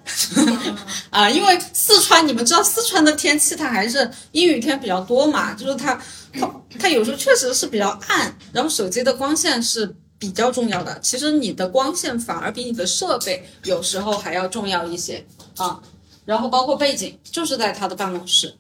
[1.12, 6.02] 啊，因为四川你们知道四川的天气它还是阴雨天比较多嘛，就是它
[6.34, 11.00] 它它有时候确实是比较暗，然后手机的光线是比较重要的。
[11.02, 15.24] 其实你的光线反而比你的设备有时候还要重要一些
[15.58, 15.80] 啊。
[16.26, 18.54] 然后包括背景，就是在他的办公室。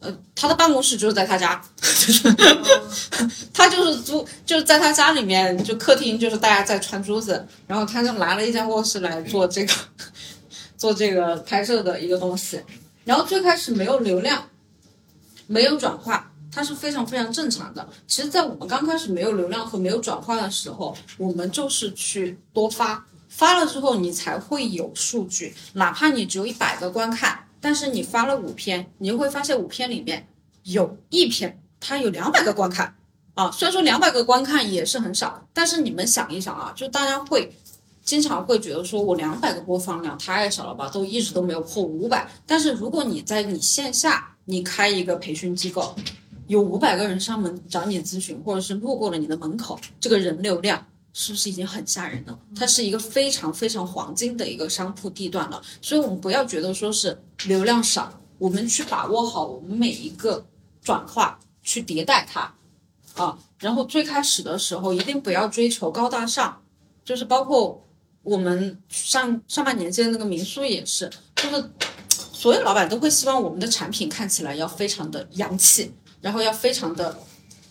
[0.00, 1.60] 呃，他的办公室就是在他家，
[3.52, 9.72] 他就是租，就是在他家里面，就客厅就是大家在串珠子，然后他就拿了一间卧室来做这个，
[10.78, 12.60] 做这个拍摄的一个东西。
[13.04, 14.48] 然后最开始没有流量，
[15.46, 17.88] 没有转化，它是非常非常正常的。
[18.06, 27.47] 其实，在我们刚开始没有流量和没有转化的时候，我们就是去多发，发了之后你才会有数据，哪怕你只有一百个观看。
[27.60, 30.28] 但是你发了五篇，你就会发现五篇里面
[30.64, 32.94] 有一篇它有两百个观看
[33.34, 33.50] 啊。
[33.50, 37.52] 虽然说两百个观看也是很少，但是你们想一想啊，就大家会
[38.02, 42.28] 经常会觉得说我两百个播放量太少了吧，都一直都没有破五百。
[42.46, 45.94] 但是如果你在你线下你开一个培训机构，
[46.46, 50.86] 有五百个人上门找你咨询，或者是路过了你的门口，这个人流量。
[51.20, 52.38] 是不是已经很吓人了？
[52.54, 60.46] 它是一个非常非常黄金的一个商铺地段了，所以我们不要觉得说是流量少，我们去把握好我们每一个
[60.80, 62.54] 转化，去迭代它，
[63.16, 66.62] 啊，然后最开始的时候一定不要追求高大上，
[67.04, 67.84] 就是包括
[68.22, 71.70] 我们上上半年接的那个民宿也是，就是
[72.32, 77.18] 所有老板都会希望我们的产品看起来要非常的洋气，然后要非常的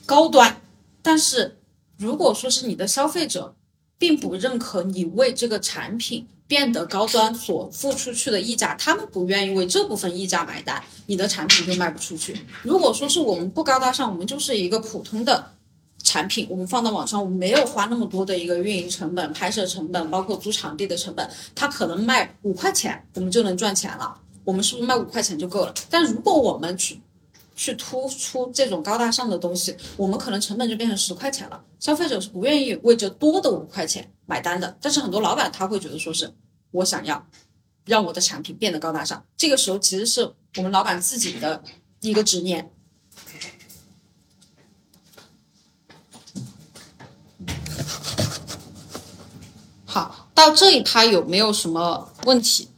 [0.05, 0.61] 高端，
[1.01, 1.53] 但是。
[1.97, 3.55] 如果说是你的消费者
[3.97, 12.39] 并不认可你为这个产品变得高端所付出去的溢价，他们不愿意为这部分溢价买单，你的产品就卖不出去。
[12.63, 15.51] 如果说是我们不高大上，我们就是一个普通的
[16.03, 24.17] 产品，我们放到网上，我们没有花那么多的一个运营成本、拍摄成本，包括租场地的成本，它可能卖五块钱，我们就能赚钱了。
[24.45, 25.73] 我们是不是卖五块钱就够了？
[25.89, 26.97] 但如果我们去
[27.57, 34.77] 去突出这种高大上的东西，我们可能成本就变成十块钱了，消费者是不愿意为这多的五块钱买单的。
[34.79, 36.31] 但是很多老板他会觉得说是
[36.69, 37.27] 我想要
[37.83, 41.63] 让我的产品变得高大上，这个时候其实是我们老板自己的
[42.01, 42.71] 一个执念。
[49.85, 52.69] 好，到这一趴有没有什么问题？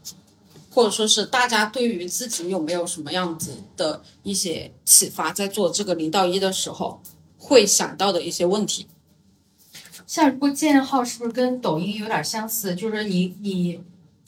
[0.80, 7.02] 或者说是大家对于自己有没有什么样子的一些启发，在做这个零到一的时候
[7.38, 8.88] 会想到的一些问题。
[10.08, 12.74] 像如果建号是不是跟抖音有点相似？
[12.76, 13.78] 就是你你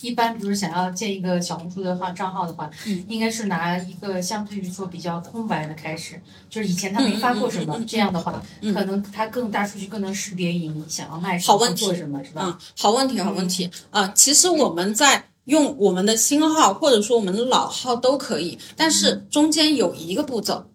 [0.01, 12.41] 一般比如想要建一个小红书的话账号的话，嗯应该是拿一个相对于说比较空白的开始，就是以前他没发过什么，嗯嗯嗯嗯这样的话，嗯可能它更大数据更能识别你想要卖什么好问题做什么，是吧？
[12.43, 20.65] 嗯，好问题，好问题啊、其实我们在用我们的新号或者说我们的老号都可以，但是中间有一个步骤，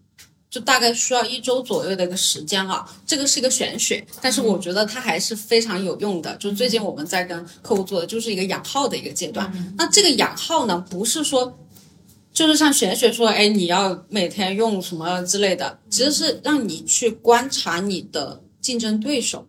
[0.48, 2.86] 就大概需要一周左右的一个时间啊。
[3.04, 6.36] 这个是一个玄学，但是我觉得它还是非常有用的。
[6.36, 9.52] 就最近我们在跟客户做的就是一个养号的一个阶段。
[9.76, 11.58] 那这个养号呢，不是说。
[12.36, 19.46] 就是像玄学说，哎，你要每天用什么之类的，其实是让你去观察你的竞争对手，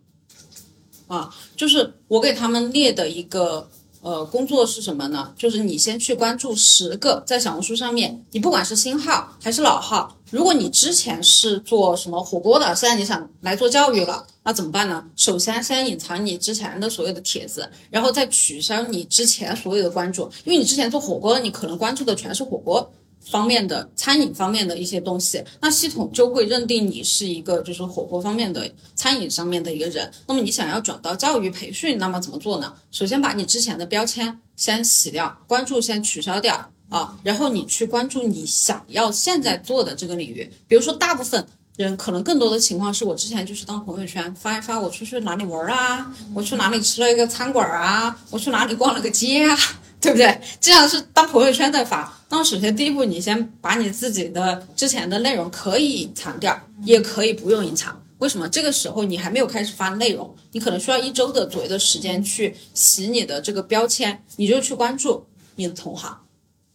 [1.06, 3.68] 啊，就是我给他们列的一个
[4.08, 5.30] 呃工作是什么呢？
[5.36, 15.04] 就是你先去关注十个在小红书上面，你不管是新号还是老号，如果你之前是做什么火锅的，现在你想来做教育了，那怎么办呢？
[15.14, 22.90] 首先先隐藏你之前的所有的帖子，然后再取消你之前所有的关注，因为你之前做火锅，你可能关注的全是火锅。
[23.30, 30.10] 方面的餐饮方面的一些东西，那系统就会认定你是一个就是火锅方面的餐饮上面的一个人。
[30.26, 32.72] 那么你想要转到教育培训，那么怎么做呢？
[32.90, 40.50] 首先把你之前的标签先洗掉，关注先取消掉啊，然后你去关注你想要现在做的这个领域。
[40.66, 49.56] 比如说，大部分人可能更多的情况是我之前就是当朋友圈发一发我出去哪里玩儿啊，我去哪里吃了一个餐馆啊，我去哪里逛了个街啊。
[50.00, 50.40] 对不对？
[50.60, 52.12] 这样是当朋友圈在发。
[52.30, 58.00] 那么首先第一步，你先把你自己的之前的内容可以隐藏掉，也可以不用隐藏。
[58.18, 58.48] 为什么？
[58.48, 65.24] 这个时候你还没有开始发内容，你可能需要一周的左右的时间去洗你的这个标签，你就去关注
[65.56, 66.18] 你的同行。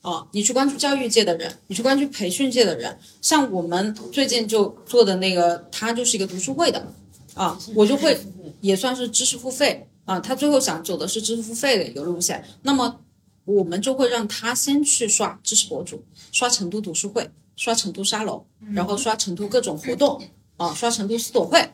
[0.01, 6.85] 哦，你去关注教育界的人，你去关注培训界的人，像我们最近就做的那个，他就是一个读书会的，
[7.35, 8.19] 啊，我就会
[8.59, 12.99] 也算是知识付费啊，他最后想走的是知识付费的一个路线，那么
[13.45, 20.21] 我们就会让他先去刷知识博主，刷成都读书会，刷成都沙龙，然后刷成都各种活动
[20.57, 21.73] 啊，刷成都思朵会。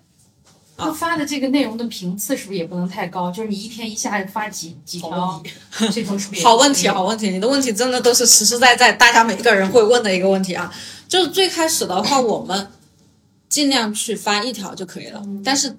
[0.77, 3.29] 他发的这个内容的频次是不是也不能太高？
[3.29, 5.43] 就是你一天一下发几几条，
[5.91, 10.73] 这种是不是好问题，好问题，你的问题真的都是实实在在，大家每个人会问的一个问题啊。
[11.09, 12.71] 就是最开始的话，我们
[13.49, 15.75] 尽量去发一条就可以了，但是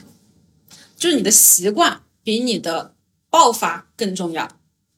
[0.96, 2.94] 就是你的习惯比你的
[3.30, 4.46] 爆发更重要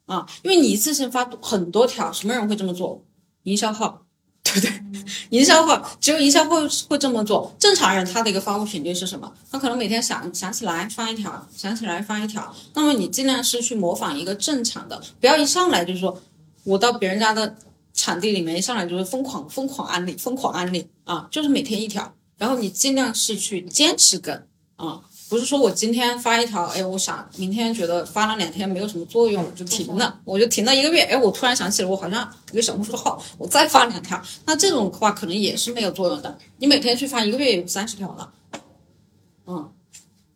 [0.07, 3.05] 啊，因为你一次性发很多条，什么人会这么做？
[3.45, 4.03] 营销号，
[4.43, 4.73] 对不对？
[5.31, 9.33] 营销号只有营销会会这么做，正常人他的一个发布频率是什么？
[9.51, 12.55] 他可能每天想想起来发一条，想起来发一条。
[12.75, 16.21] 那么你尽量是去模仿一个正常的，不要一上来就是说
[16.65, 17.57] 我到别人家的
[17.95, 25.01] 场地里面一上来就是疯狂疯狂安利，疯狂安利啊，就是每天一条，然后你尽量是去坚持跟啊。
[25.33, 36.37] 不是说我今天发一条，哎，我想明天觉得发了两天没有什么作用，我就停了，我就停了一个月，哎，我突然想起了我好像一个小红书号，我再发两条，那这种的话可能也是没有作用的。
[36.59, 38.31] 你每天去发一个月也有三十条了，
[39.47, 39.73] 嗯，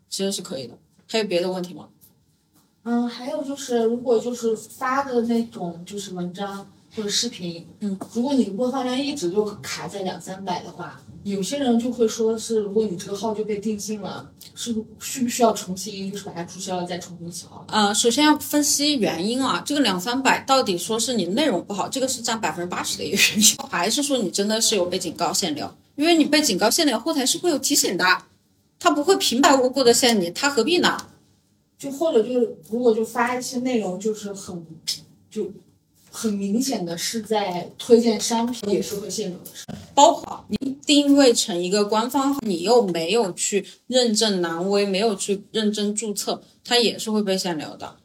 [0.09, 0.73] 其实是可以的。
[1.07, 1.89] 还有别的问题吗？
[2.85, 17.67] 嗯，还有就是，如果就是发的那种就是文章或者视频，嗯，如果你的播放量一直就卡在两三百的话，有些人就会说是，如果你这个号就被定性了，是不需不需要重新就是把它注销了再重新起号？
[17.69, 25.71] 呃，首先要分析原因啊，这个两三百到底说是你内容不好，这个是占百分之八十的一个原因，还是说你真的是有被警告限流？
[25.97, 28.05] 因为你被警告限流，后台是会有提醒的，
[28.79, 30.97] 他不会平白无故的限你，他何必呢？
[31.79, 34.65] 就或者就是如果就发一些内容就是很
[35.31, 35.53] 就
[36.17, 39.51] 很明显的是在推荐商品，也是会限流的。
[39.53, 47.97] 是包括你定位成一个官方，你又没有去认证蓝威，没有去认证注册，它也是会被限流的。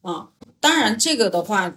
[0.00, 0.30] 啊、
[0.60, 1.76] 当然这个的话，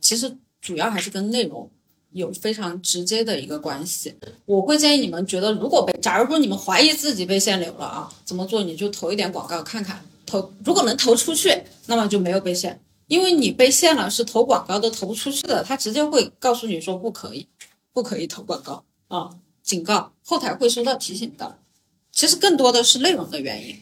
[0.00, 1.70] 其实主要还是跟内容
[2.10, 4.12] 有非常直接的一个关系。
[4.44, 8.64] 我会建议你们觉得，如果被，假如说你们怀疑自己被限流了啊，怎么做？
[8.64, 12.80] 你就投一点广告看看，投如果能投出去，那么就没有被限。
[13.12, 17.46] 因为你被限了，是投广告都投不出去的，他直接会告诉你说不可以，
[17.92, 19.28] 不可以投广告啊。
[19.62, 21.58] 警告，后台会收到提醒的。
[22.10, 23.78] 其实更多的是内容的原因。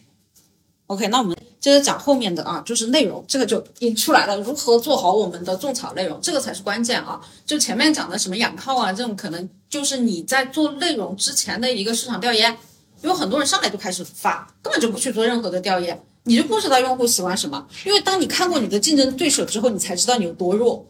[0.88, 7.20] OK，那我们接着讲后面的啊，就是内容，这个就引出来了，如何做好我们的种草内容，这个才是关键啊。
[7.46, 12.58] 就前面讲的什么养号啊，这种可能就是你在做内容之前的一个市场调研，
[13.00, 17.66] 因为很多人上来就开始发，根本就不去做任何的调研，你就不知道用户喜欢什么。
[17.84, 20.86] 因为当你看过你的竞争对手之后，你才知道你有多弱。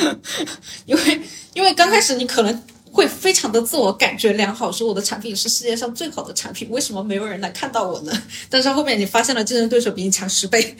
[0.86, 1.20] 因为
[1.54, 2.62] 因为刚开始你可能。
[2.92, 8.12] 会非常的自我感觉良好，说我的产品是世界上最好的产品，为什么没有人来看到我呢？
[8.48, 10.76] 但是后面你发现了竞争对手比你强十倍，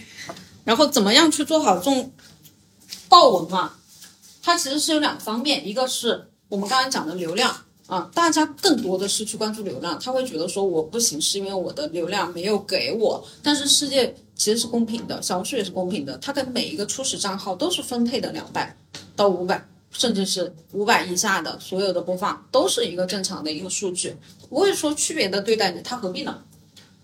[0.65, 2.13] 然后怎么样去做好这种
[3.09, 3.75] 爆文嘛？
[4.43, 7.57] 它其实是有两方面，一个是我们刚刚讲的流量
[7.91, 18.77] 啊，大家更多的是去关注流量，他会觉得说我不行是因为我的流量没有给我，但是世界其实是公平的，小红书也是公平的，它给每一个初始账号都是分配的两百
[19.15, 19.67] 到五百。
[19.93, 24.15] 甚至是五百以下的所有的播放都是一个正常的一个数据，
[24.49, 26.41] 不会说区别的对待你，它何必呢？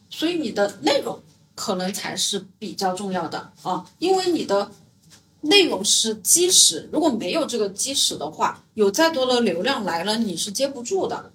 [0.09, 1.21] 所以你的内容
[1.57, 4.71] 可能才是比较重要的啊，因为你的
[5.47, 11.33] 内容是基石，如果没有这个基石的话，有再多的流量来了你是接不住的。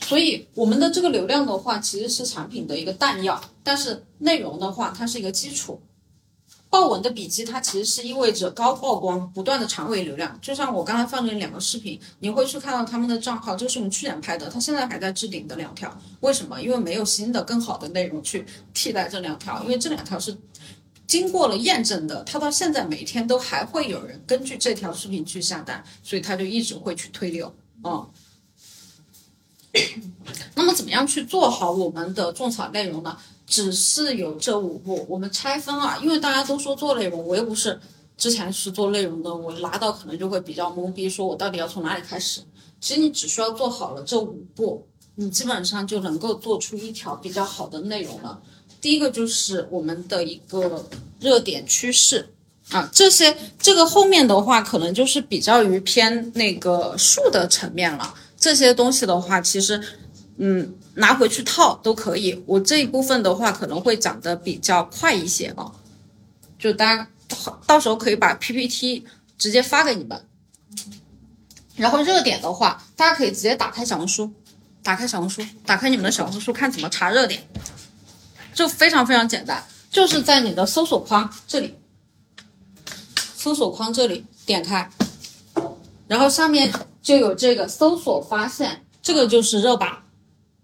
[0.00, 5.80] 所以我们的这个流量的话，其实是产品的一个弹药，但是内容的话，它是一个基础。
[6.70, 10.38] 爆文的笔记，它其实是意味着高曝光、不断的长尾流量。
[10.42, 15.90] 就像我刚才放的两个视频，你会去看到他们的账号，这是我们去年拍的，它现在还在置顶的两条。
[16.20, 16.60] 为什么？
[16.60, 18.44] 因为没有新的更好的内容去
[18.74, 20.36] 替代这两条，因为这两条是
[21.08, 27.52] 经过了验证的，他到现在每天都还会有人根据这条视频去下单，所以他就一直会去推流。
[27.82, 28.08] 嗯。
[30.54, 33.16] 那么怎么样去做好我们的种草内容呢？
[33.46, 37.78] 只是有这五步，我们拆分啊，因为大家都说做内容，我又不是
[38.16, 42.42] 之前是做内容的，我拿到可能就会比较懵逼，说我到底要从哪里开始？
[42.80, 48.40] 其实你只需要做好了这五步，你基本上就能够做出一条比较好的内容了。
[48.80, 50.88] 第一个就是我们的一个
[51.20, 52.28] 热点趋势
[52.70, 59.82] 啊，这些这个后面的话可能就是比较于偏那个数的层面了，这些东西的话，其实
[60.38, 60.74] 嗯。
[60.98, 65.70] 拿回去套都可以，我这一部分的话可能会讲的比较快一些啊，
[66.58, 67.08] 就大家
[67.68, 69.04] 到时候可以把 PPT
[69.38, 70.20] 直接发给你们。
[71.76, 74.28] 然后热点的话，大家可以直接打开小红书，
[74.82, 77.46] 打开小红书，打开你们的小红书看怎么查热点，
[78.58, 81.76] 就非常非常简单，就是在你的搜索框这里，
[83.36, 84.90] 搜索框这里点开，
[86.08, 90.02] 然后上面就有这个搜索发现，这个就是热榜。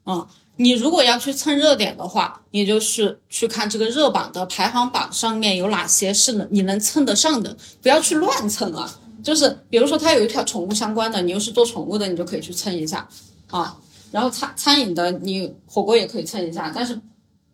[0.06, 0.26] 嗯，
[0.56, 8.92] 你如果要去蹭热点的话，你就是去看这个热榜的排行榜上面有哪些是能你能蹭得上的，不要去乱蹭啊。
[9.22, 13.08] 就是比如说它有一条宠物相关的，你又是做宠物的，你就可以去蹭一下
[13.52, 13.78] 啊。
[14.10, 17.00] 然后餐餐饮的，你火锅也可以蹭一下，但是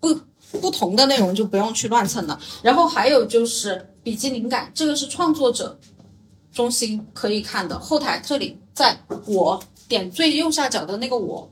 [0.00, 0.18] 不
[0.58, 2.40] 不同的内容就不用去乱蹭了。
[2.62, 5.78] 然后还有就是笔记灵感，这个是创作者
[6.52, 11.48] 中心可以看的，后台这里在我点最右下角的那个我。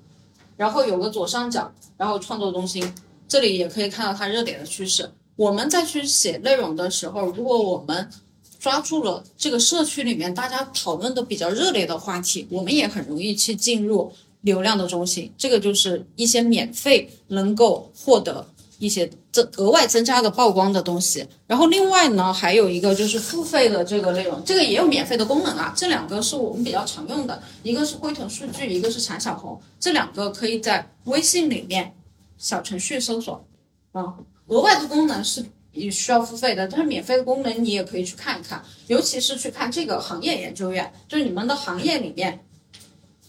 [0.57, 2.93] 然后有个左上角，然后创作中心，
[3.29, 5.09] 这里也可以看到它热点的趋势。
[5.37, 8.11] 我们再去写内容的时候，如果我们
[8.59, 15.33] 抓住了这个社区里面大家讨论的比较热烈的话题，我们也很容易去进入流量的中心。
[15.39, 18.45] 这个就是一些免费能够获得。
[18.79, 25.73] 一些增额外增加的曝光的东西，然后另外呢，还有一个就是付费的这个内容，这个也有免费的功能啊。
[25.77, 31.93] 这两个是我们比较常用的，一个是辉腾数据，一个是产小红，这两个可以在微信里面
[32.39, 33.45] 小程序搜索。
[33.93, 34.15] 啊，
[34.47, 42.45] 额外的功能是也需要付费的，但是免费的功能你也可以去看一看，尤其是去看这个行业研究院，就是你们的行业里面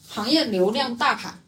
[0.07, 1.41] 行业流量大盘。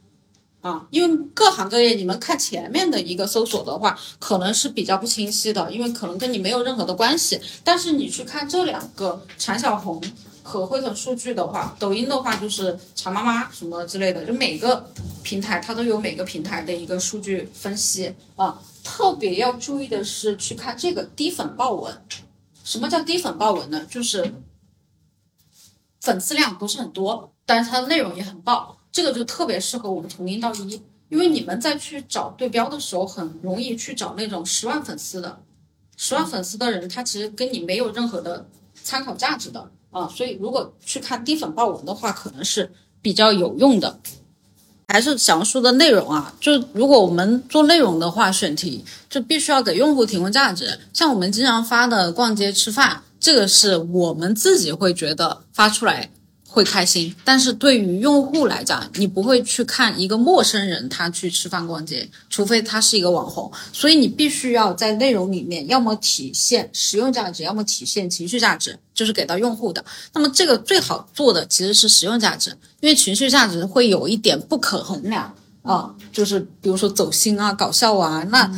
[0.62, 7.42] 啊，因为各行各业，你们看前面的一个搜索的话，可能是比较不清晰的，因为可能跟你没有任何的关系。
[7.64, 10.00] 但是你去看这两个产小红
[10.44, 14.88] 和汇总数据的话，抖音的话就是产妈妈什么之类的，就每个
[15.24, 18.60] 平台它都有每个平台的一个数据分析啊。
[18.84, 21.96] 特别要注意的是去看这个低粉爆文。
[22.64, 23.86] 什么叫低粉爆文呢？
[23.90, 24.34] 就是
[26.00, 28.78] 粉丝量不是很多，但是它的内容也很爆。
[28.92, 35.42] 这个就特别适合我们从零到一，因为你们在去找对标的时候，很容易去找那种十万粉丝的，
[35.98, 38.46] 十万粉丝的人，他其实跟你没有任何的
[38.84, 40.08] 参考价值的啊。
[40.08, 42.72] 所以如果去看低粉爆文的话，可能是
[43.02, 44.00] 比较有用的。
[44.88, 50.78] 还是小红书的内容啊，就如果我们做内容的话，选题就必须要给用户提供价值。
[50.92, 56.12] 像我们经常发的逛街、吃饭，这个是我们自己会觉得发出来。
[56.54, 63.50] 会开心，但是对于用户来讲，你不会去看一个陌生人他去吃饭逛街，除非他是一个网红。
[63.72, 69.84] 所以你必须要在内容里面，要么体现实用价值，要么体现情绪价值，就是给到用户的。
[70.14, 72.50] 那么这个最好做的其实是实用价值，
[72.82, 75.34] 因为情绪价值会有一点不可衡量
[75.64, 78.52] 啊，就是比如说走心啊、搞笑啊，那。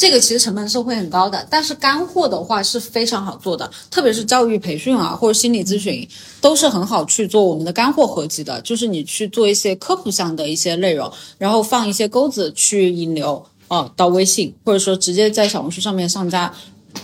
[0.00, 6.08] 这个其实成本是会很高的，但是干货的话是非常好做的，特别是教育培训啊或者心理咨询，
[6.40, 8.58] 都是很好去做我们的干货合集的。
[8.62, 16.50] 就是你去做一些科普项的一些内容，然后放一些钩子去引流啊到微信，或者说直接在小红书上面上架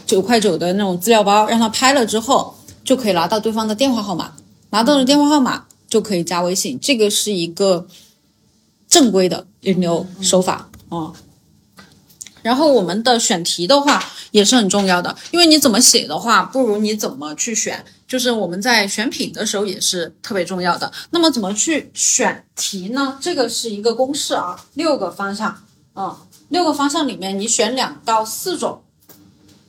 [0.07, 4.32] 九块九的那种资料包，让他拍了之后就可以拿到对方的电话号码，
[4.70, 7.86] 拿到了电话号码就可以加微信，这个是一个
[8.88, 11.12] 正规的引流手法啊。
[12.47, 17.84] 然后我们的选题的话也是很重要的，因为你怎么写的话，不如你怎么去选。
[18.07, 20.92] 就是我们在选品的时候也是特别重要的。
[21.11, 23.18] 那么怎么去选题呢？
[23.20, 25.61] 这个是一个公式啊，六个方向，
[25.97, 26.16] 嗯，
[26.51, 28.80] 六个方向里面你选两到四种，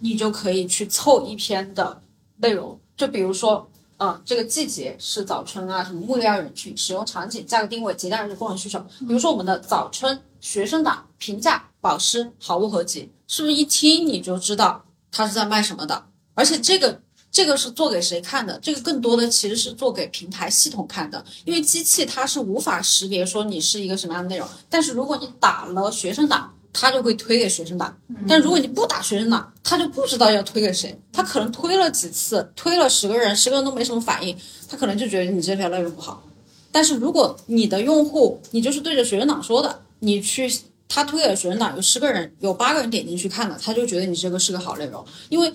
[0.01, 1.99] 你就可以去凑一篇的
[2.37, 2.79] 内容。
[2.95, 3.67] 就比如说，
[3.97, 8.77] 啊，这个季节是早春啊，什么目标人群、使用场景、价格定位、节假日个人需求。
[8.99, 11.65] 比如说我们的早春学生党平价。
[11.79, 16.05] 保湿好物合集是不是一听你就知道他是在卖什么的？
[16.33, 18.59] 而且这个这个是做给谁看的？
[18.61, 24.47] 这个更多的其实是做给平台系统看的，因为机器它是无法识别说你是一个什么样的内容。
[24.69, 27.89] 但是如果你打了学生党，它就会推给学生党；
[28.27, 30.99] 但如果你不打学生党，他就不知道要推给谁。
[31.13, 34.35] 他可能推了几次，推了十个人，十个人都没什么反应，
[34.67, 36.23] 他可能就觉得你这条内容不好。
[36.71, 40.51] 但是如果你的用户你就是对着学生党说的，你去。
[40.89, 45.51] 他推给学生党有十个人，有八个人点进去看了，他就觉得你这个是个好内容，因为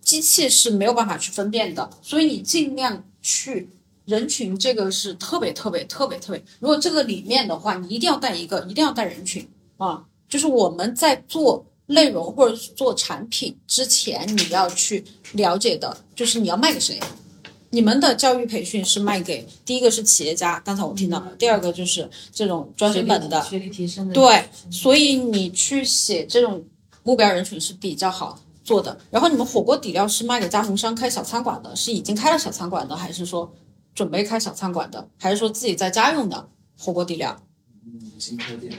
[0.00, 3.68] 机器是没有办法去分辨的，所以你尽量去
[4.04, 6.40] 人群，这个是特别特别特别特别。
[6.60, 9.44] 如果这个里面的话，你一定要带一个，一定要带人群
[9.78, 17.00] 啊，就是我们在做内容或者做产品之前，你要去了解的，就是你要卖给谁。
[17.70, 26.64] 你们的教育培训是卖给第一个是企业家，刚才我听到的，第二个就是这种专升本的学历提升的，对，所以你去写这种
[27.02, 28.98] 目标人群是比较好做的。
[29.10, 33.52] 然后你们火锅底料是卖给加盟商开小餐馆的，是已经开了小餐馆的，还是说
[33.94, 36.48] 准备开小餐馆的，还是说自己在家用的
[36.78, 37.38] 火锅底料？
[37.84, 38.72] 嗯已经开店，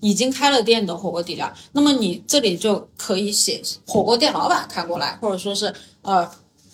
[0.00, 1.52] 已经开了店的火锅底料。
[1.72, 6.26] 那么你这里就可以写火锅店老板开过来，或者说是呃。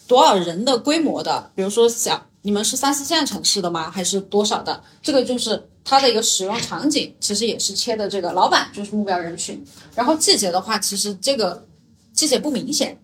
[0.07, 1.51] 多少人的规模的？
[1.55, 3.91] 比如说，想你们是三四线城市的吗？
[3.91, 4.83] 还是多少的？
[5.03, 9.65] 这个就是它的一个使用场景，其实也是切的这个老板就是目标人群。
[9.95, 11.67] 然后季节的话，其实这个
[12.13, 12.97] 季节不明显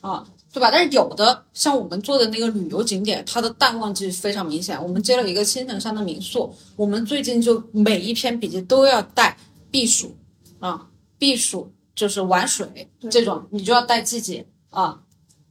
[0.00, 0.70] 啊，对吧？
[0.70, 4.80] 但是有的像我们做的那个旅游景点，它的淡旺季非常明显。
[4.80, 9.36] 我们接了一个青城山的民宿，我们最近就每一篇笔记都要带
[9.72, 10.16] 避暑
[10.60, 10.86] 啊，
[11.18, 15.00] 避暑就是玩水这种，你就要带季节啊。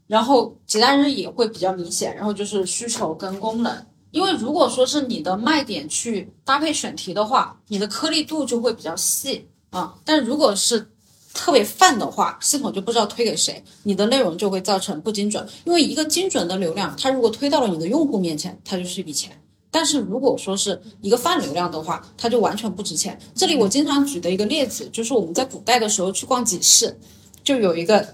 [0.08, 9.96] 然后节假日也会比较明显，然后就是需求跟功能，因为如果说是你的卖点去搭配选题的话，你的颗粒度就会比较细啊。
[10.04, 10.92] 但如果是
[11.34, 15.48] 特别泛的话，系统就不知道推给谁，你的内容就会造成不精准。
[15.64, 19.32] 因为一个精准的流量，它如果推到了你的用户面前，它就是一笔钱；
[19.72, 23.18] 但是如果说是一个泛流量的话，它就完全不值钱。
[23.34, 27.00] 这里我经常举的一个例子，就是我们在古代的时候去逛集市，
[27.44, 28.06] 就有一个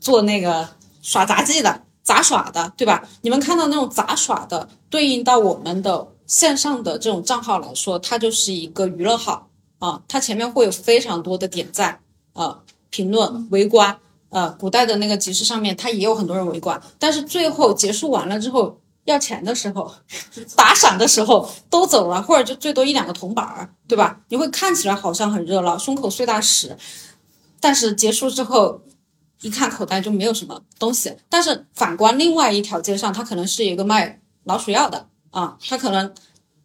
[0.00, 0.68] 做那个。
[1.06, 3.00] 耍杂技的、杂耍的，对吧？
[3.22, 9.48] 你们看到那种杂耍的，对应到我们的线上的这种账号来说，它就是一个娱乐号
[9.78, 12.00] 啊，它前面会有非常多的点赞
[12.32, 12.58] 啊、
[12.90, 13.96] 评论、围观。
[14.30, 19.94] 呃，古代的那个集市上面，它也有很多人围观，但是最后结束完了之后，要钱的时候、
[20.56, 24.18] 打赏的时候都走了，或者就最多一两个铜板儿，对吧？
[24.30, 26.76] 你会看起来好像很热闹，胸口碎大石，
[27.60, 28.80] 但是结束之后。
[29.42, 36.12] 一看口袋就没有什么东西，但是反观另外一条街上，他可能是一个卖老鼠药的啊，他可能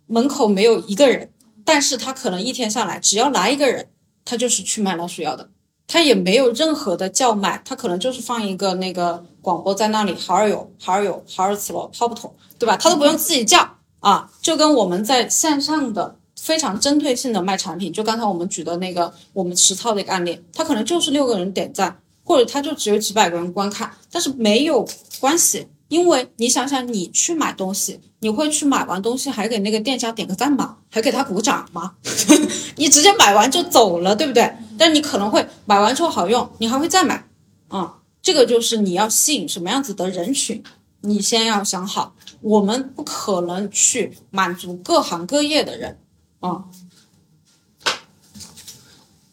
[0.08, 1.32] 门口没有一个人，
[1.66, 3.90] 但是他可能一天下来只要来一个人，
[4.24, 5.50] 他就是去卖老鼠药的，
[5.88, 12.78] 他也没有任何的叫卖，他可能就是放一个那个广播在那里，好儿有，好儿有，好儿吃了，泡不桶，对吧？
[12.78, 22.01] 他都不用自己叫啊，就跟我们在线上的非常针对性的卖产品，就刚才我们举的那个我们实操的一个案例，他可能就是六个人点赞。
[22.32, 24.88] 或者他就只有几百个人观看，但是没有
[25.20, 30.78] 关系，因为你想想，你去买东西，你会去买完东西还给那个店家点个赞吗？
[30.90, 31.92] 还给他鼓掌吗？
[32.78, 34.50] 你直接买完就走了，对不对？
[34.78, 37.28] 但你可能会买完之后好用，你还会再买
[37.68, 37.98] 啊。
[38.22, 40.64] 这个就是你要吸引什么样子的人群
[41.02, 46.00] 你先要想好，我们不可能去满足各行各业的人
[46.40, 46.64] 啊。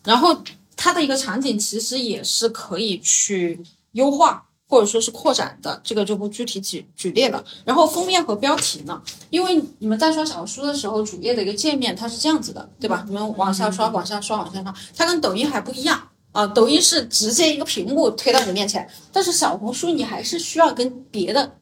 [0.02, 0.42] 然后
[0.80, 3.60] 它的一个场景其实也是可以去
[3.92, 7.44] 优化或者说是扩展的，这个就不具体举举例了。
[7.64, 13.04] 然后封面和标题呢，因为你们在刷小红书的时候，主页的一个界面它是这样子的，对吧？
[13.08, 16.00] 你们往下刷，往下刷，往下刷，它跟抖音还不一样
[16.30, 16.46] 啊。
[16.46, 21.56] 抖音是直接一个屏幕推到你面前，但是小红书你还是需要跟别的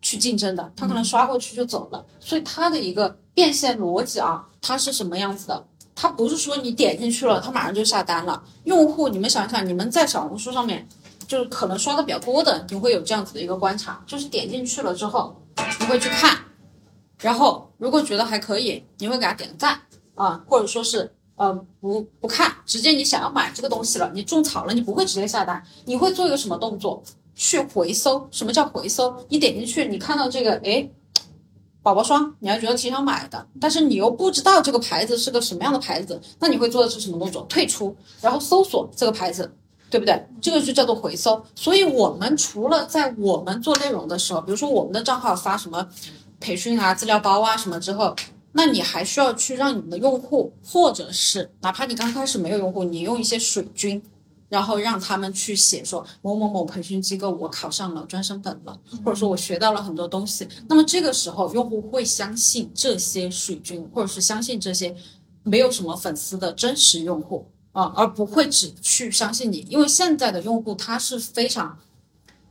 [0.00, 5.66] 去竞争的，它可能刷过去就走了，所以它的一个变现逻辑啊，它是什么样子的？
[6.02, 8.42] 它不是说你点进去了，它马上就下单了。
[8.64, 10.84] 用户，你们想想，你们在小红书上面，
[11.28, 15.40] 就是可能刷的比较多的，你会有这样子的一个观察，就是点进去了之后，
[15.78, 16.36] 你会去看，
[17.20, 19.80] 然后如果觉得还可以，你会给他点个赞
[20.16, 27.00] 啊，或者说是呃不不看，直接你想要买这个东西了，你种草了，你不会直接下单，你会做一个什么动作？
[27.36, 28.26] 去回搜。
[28.32, 29.24] 什么叫回搜？
[29.28, 30.90] 你点进去，你看到这个，哎。
[31.82, 37.42] 宝宝霜，你还觉得挺想买的，但是你又不知道这个牌子是个什么样的牌子，那你会做的是什么动作？
[37.48, 39.52] 退出，然后搜索这个牌子，
[39.90, 40.24] 对不对？
[40.40, 41.42] 这个就叫做回搜。
[41.56, 45.88] 所以，我们除了在我们做内容的时候，比如说我们的账号发什么
[46.38, 48.14] 培训啊、资料包啊什么之后，
[48.52, 54.00] 那你还需要去让你们的用户，或者是哪怕你刚开始没有用户，你用一些水军。
[54.52, 60.46] 然后让他们去写说某某某培训机构我考上了专升本了，或者说我学到了很多东西。
[60.68, 64.94] 那么这个时候用户会相信这些水军，或者是相信这些
[65.42, 71.78] 没有什么粉丝的真实用户啊，而不会只去相信你，因为现在的用户他是非常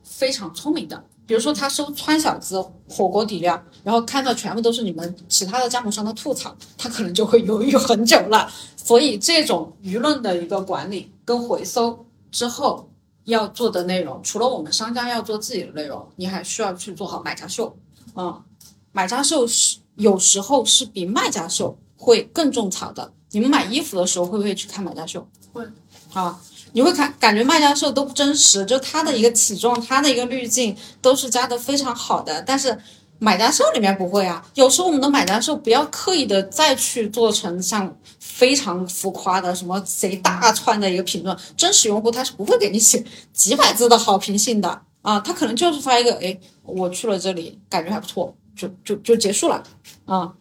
[0.02, 1.06] 非常聪明的。
[1.32, 8.52] 比如说他收川小子火锅底料，然后看到全部都是你们其他的加盟商的吐槽，他可能就会犹豫很久了。
[8.76, 12.92] 所以这种舆论的一个管理跟回收之后
[13.24, 17.74] 要做的内容，除了我们商家要做自己的内容，你还需要去做好买家秀。
[18.16, 18.44] 嗯，
[18.92, 23.14] 买家秀是有时候是比卖家秀会更种草的。
[23.30, 25.26] 你们买衣服的时候会不会去看买家秀？
[25.54, 25.66] 会。
[26.12, 26.38] 啊。
[26.74, 32.78] 你会看感觉卖家秀都不真实，就它的一个体重，它的一个滤镜都是加的非常好的，但是
[33.20, 34.44] 买家秀里面不会啊。
[34.56, 43.04] 有时候我们的买家秀不要刻意的再去做成像非常浮夸的什么贼大串的一个评论，真实用户他是不会给你写
[43.34, 49.62] 几百字的好评信的啊，他可能就是发一个哎我去了这里感觉还不错，就就就结束了
[50.06, 50.34] 啊。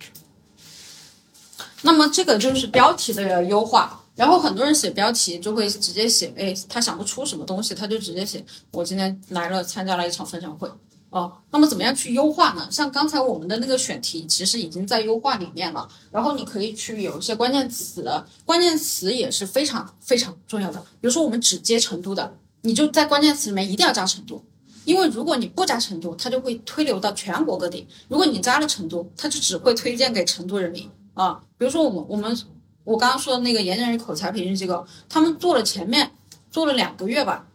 [1.82, 3.99] 那么这个就是标题的优化。
[4.20, 10.70] 然后很多人写标题就会直接写，哎，他想不出什么东西，他就直接写我今天来了参加了一场分享会，
[11.08, 12.68] 哦，那么怎么样去优化呢？
[12.70, 15.88] 像刚才我们的那个选题，其实已经在优化里面了。
[16.10, 18.04] 然后你可以去有一些关键词，
[18.44, 20.78] 关键词也是非常非常重要的。
[21.00, 24.44] 比如说我们只接成都的，你就在关键词里面一定要加成都，
[24.84, 31.40] 因为如果你不加成都，它就会推流到全国各地；如果你加了成都，它就只会推荐给成都人民啊。
[31.56, 32.38] 比如说我们我们。
[32.84, 36.10] 我刚刚说的那个演讲人口才培训机构，他们做了前面
[36.50, 37.46] 做了两个月吧，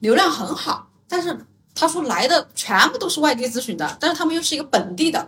[0.00, 1.36] 流量很好，但是
[1.74, 5.26] 他说来的全部都是外地咨询的，但是他们又是一个本地的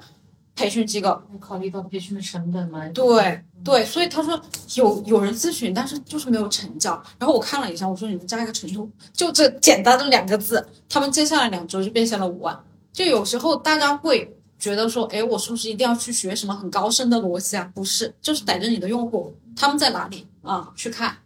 [0.55, 2.87] 培训机构，考虑到培训的成本嘛？
[2.91, 4.41] 对对，所以他说
[4.75, 7.03] 有有人咨询，但是就是没有成交。
[7.19, 12.59] 然后我看了一下，我说你们加一个成都，就这简单的两个字，他们接下来两周就变现了五万。
[12.93, 14.35] 就有时候大家会。
[14.59, 17.71] 觉得说，哎，我是不是一定要去学什么很高深的逻辑啊？
[17.75, 20.73] 不是，就是逮着你的用户，他们在哪里啊？
[20.75, 21.19] 去看，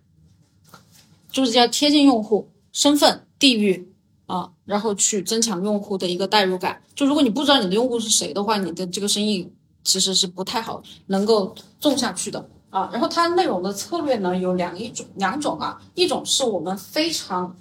[1.30, 3.90] 就是要贴近用户身份、地域
[4.26, 6.82] 啊，然后去增强用户的一个代入感。
[6.94, 9.50] 就如果你不知道你的用户是谁的话，你的这个生意
[9.82, 12.90] 其实是不太好能够种下去的啊。
[12.92, 17.56] 然后它内容的策略呢有两一种两种啊，一种是我们非常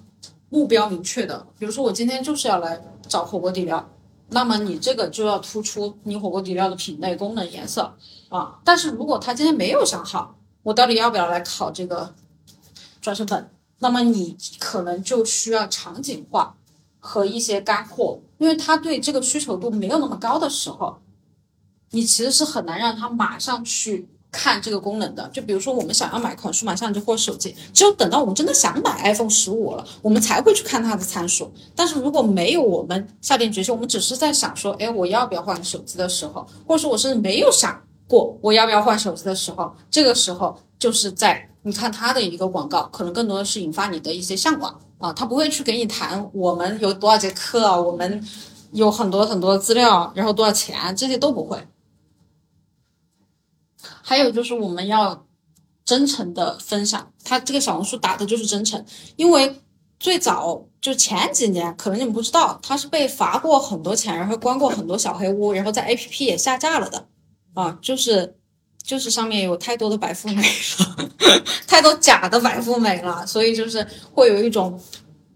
[0.49, 3.89] 目标明确的，比如说我今天就是要来找火锅底料。
[4.31, 7.93] 那么你这个就要突出你火锅底料的品类、功能、颜色
[8.29, 8.59] 啊。
[8.63, 12.13] 但是如果他今天没有想好我到底要不要来考这个
[13.01, 16.55] 专升本，那么你可能就需要场景化
[16.99, 20.99] 和一些干货，因为他对这个需求度没有那么高的时候，
[21.89, 24.07] 你其实是很难让他马上去。
[24.31, 31.51] 看这个功能的，就比如说我们想要买款数码相机或手机，只有等到我们真的想买 iPhone 十五了，我们才会去看它的参数。
[31.75, 37.77] 但是如果没有我们下定决心，我们只是在想说，哎，我要不要换手机的时候，或者说我甚至没有想
[38.07, 48.25] 过我要不要换手机的时候，这个时候就是在你看它的一个广告，可能更多的是引发你的一些向往啊，他不会去给你谈我们有多少节课啊，我们
[48.71, 51.57] 有很多很多资料，然后多少钱，这些都不会。
[54.01, 55.25] 还有就是我们要
[55.85, 58.83] 真诚的分享，他这个小红书打的就是真诚，
[59.15, 59.61] 因为
[59.99, 67.07] 最早就前几年，可能你们不知道，它是被罚过很多钱，然后关过很多小黑屋，然后在 APP 也下架了的
[67.53, 68.35] 啊，就是
[68.83, 74.79] 就是上面有太多的白富美了， 太多假的白富美了，所以就是会有一种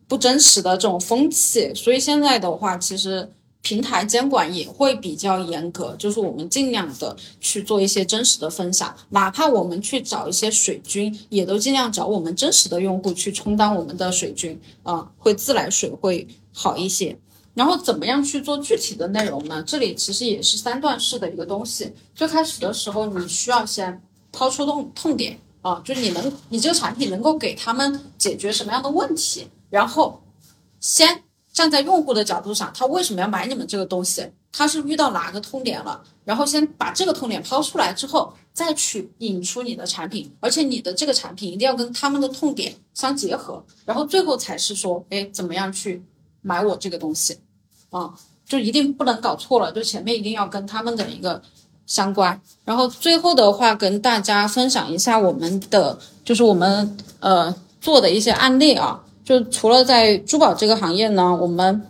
[0.08, 3.32] 不真实的这种风气，所以现在的话，其实。
[3.66, 17.18] 平台监管也会比较严格，就是我们尽量的去做一些真实的分享，哪怕我们去找一些水军，也都尽量找我们真实的用户去充当我们的水军啊，会自来水会好一些。
[17.56, 19.64] 然后怎么样去做具体的内容呢？
[19.66, 21.92] 这里其实也是三段式的一个东西。
[22.14, 24.00] 最开始的时候，你需要先
[24.32, 30.22] 抛出痛痛点啊，就是你能你这个产品能够给他们解决什么样的问题，然后
[30.80, 31.25] 先。
[31.56, 34.30] 站在用户的角度上，他为什么要买你们这个东西？
[34.52, 36.04] 他是遇到哪个痛点了？
[36.26, 46.04] 然后先把这个痛点抛出来之后，再去引出你的产品，而且你的这个产品一定要跟他们的痛点相结合，然后最后才是说，哎，怎么样去
[46.42, 47.40] 买我这个东西？
[47.90, 48.14] 啊，
[48.46, 51.42] 就一定不能搞错了，就前面一定要跟他们的一个
[51.88, 52.42] 相关。
[52.66, 59.02] 然后最后的话，跟大家分享一下我们的，就是我们呃做的一些案例啊。
[59.26, 61.82] 就除了在珠宝这个行业呢，我们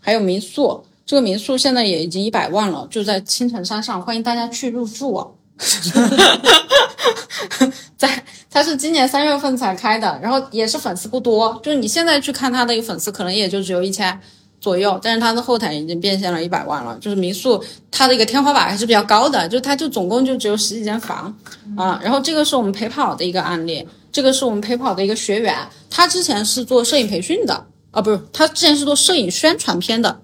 [0.00, 0.84] 还有民宿。
[1.06, 5.26] 这个民宿现在也已经一百万了，就在青城山上，欢迎大家去入住啊。
[7.96, 14.16] 在，它是今年三月份才开的，然后也是粉丝不多，就是你现在去看它的一个粉丝，可能也就只有一千
[14.60, 16.96] 左右，但是它的后台已经变现了一百万了。
[17.00, 21.36] 就是民宿它的一个天花板还是比较高的，就它就总共就只有十几间房
[21.76, 21.98] 啊。
[22.00, 23.84] 然后这个是我们陪跑的一个案例。
[24.12, 25.56] 这个是我们陪跑的一个学员，
[25.88, 30.20] 他之前是做摄影培训的啊，不是，他之前是做摄影宣传片的，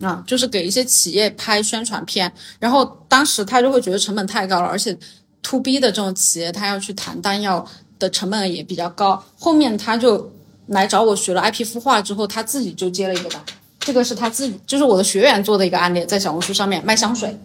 [0.00, 2.32] 啊，就是给一些企业拍宣传片。
[2.58, 4.96] 然后当时他就会觉得成本太高了，而且
[5.42, 7.64] to B 的这种企业，他要去谈单要
[7.98, 9.22] 的成本也比较高。
[9.38, 10.28] 后面他就
[10.66, 13.40] 来找我学了 IP 孵化之后，他自己就接了一个单。
[13.78, 17.38] 这个是他自己，就是我的学员做的一个案例，在小红书上面卖香水，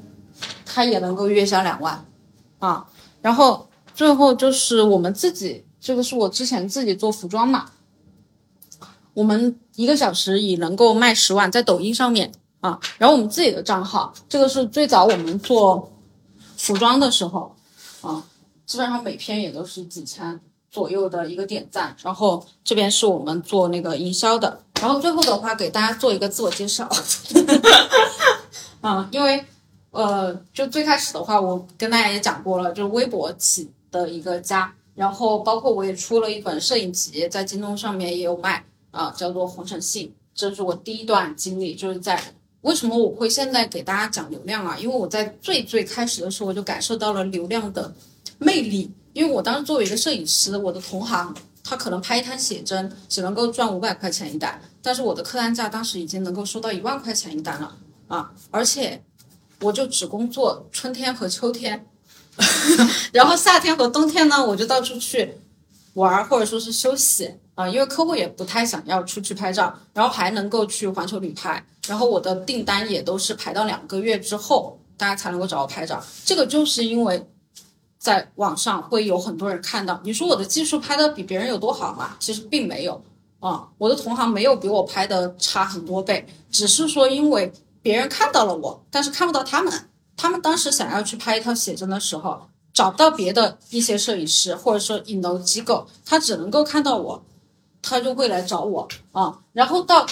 [0.66, 2.04] 他也能够月销两万
[2.58, 2.86] 啊。
[3.22, 5.64] 然后最后就是我们自己。
[5.86, 7.70] 这个是我之前自己做服装嘛，
[9.14, 12.32] 我们一个小时也能够卖十万，在抖音上面
[12.62, 12.80] 啊。
[12.98, 15.94] 然后我们自己的账号，这个是最早我们做
[16.58, 17.56] 服装的时候
[18.02, 18.24] 啊，
[18.66, 20.40] 基本上每篇也都是几千
[20.72, 21.96] 左右的一个点赞。
[22.02, 24.60] 然后这边是我们做那个营销的。
[24.82, 26.90] 然后最后的话，给大家做一个自我介绍
[28.82, 29.46] 啊，因为
[29.92, 34.74] 呃，就最开始的话，我跟大家也讲过了，就是微博起的一个家。
[34.96, 40.08] 然后包括我也出了一本摄影集，在京东上面也有卖啊，叫做《红尘信》。
[40.34, 42.22] 这是我第一段经历，就是在
[42.62, 44.78] 为什么我会现在给大家讲流量啊？
[44.80, 47.93] 因为我在最最开始的时候，我就感受到了流量的
[48.38, 48.89] 魅力。
[49.14, 51.34] 因为我当时作为一个摄影师，我的同行
[51.64, 57.76] 他可能拍一摊写真只能够赚五百块钱一单，但是我的客单价当时已经能够收到一万块钱一单了
[58.08, 58.32] 啊！
[58.52, 59.02] 而且
[59.62, 61.86] 我就只工作春天和秋天。
[63.14, 65.36] 然后夏天和冬天呢，我就到处去
[65.94, 76.04] 玩或者说是休息啊，因为客户也不太想要出去拍照，然后还能够去环球旅拍，然后我的订单也都是排到两个月之后，大家才能够找我拍照。
[76.26, 77.26] 这个就是因为
[77.98, 82.18] 在网上会有很多人看到，你说我的技术拍的比别人有多好嘛？
[82.20, 83.02] 其实并没有
[83.40, 89.72] 啊，我的同行没有比我拍的差很多倍，只是说因为别人看到了我，但是看不到他们。
[90.18, 92.41] 他们当时想要去拍一套写真的时候，
[92.74, 97.24] 找不到别的一些摄影师或者说影楼机构，他只能够看到我，
[97.82, 99.39] 他就会来找我啊。
[99.53, 100.05] 然后到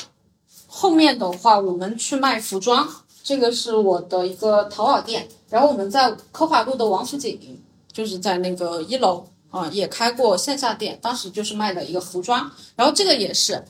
[0.67, 2.87] 后面的话，我们去卖服装，
[3.23, 5.27] 这个是我的一个淘宝店。
[5.49, 12.51] 然后我们在科华路的王府井，就是在那个一楼啊，也开过线下店，当时就是卖的一个服装。
[12.75, 13.63] 然后这个也是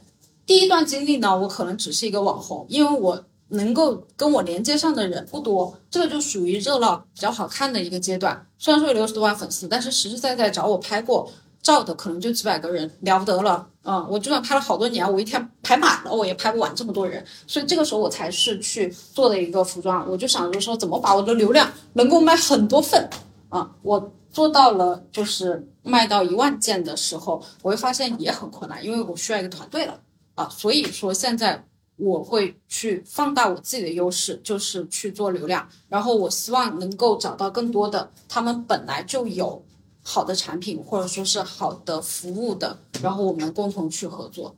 [0.45, 3.23] 第一段经历呢，我可能只是一个网红，因为我。
[3.53, 8.45] 能够跟我连接上的人不多，这个就属于热闹、比较好看的一个阶段。
[8.57, 11.31] 虽然说有六十多万粉丝，但是实实在在找我拍过
[11.61, 13.67] 照的可能就几百个人，了不得了。
[13.83, 17.23] 嗯，我就算拍了好多年，我一天排满了，我也拍不完这么多人。
[17.45, 23.07] 所以这个时候我才是去做的一个服装，我就想着说怎么把我的流量能够卖很多份
[23.49, 23.69] 啊。
[23.83, 29.99] 我做到了，就是卖到一万件的时候，我会发现也很困难，因为我需要一个团队了
[30.33, 30.49] 啊。
[30.49, 31.63] 所以说现在。
[31.97, 39.63] 我会去放大我自己的优势，就是去做流量，然后我希望能够找到更多的他们本来就有
[40.01, 44.55] 好的产品或者说是好的服务的，然后我们共同去合作。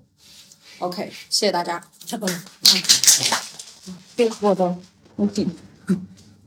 [0.80, 1.84] OK，谢谢大家。
[2.06, 2.82] 差不多，嗯，
[4.16, 4.76] 给我的
[5.18, 5.48] 问题。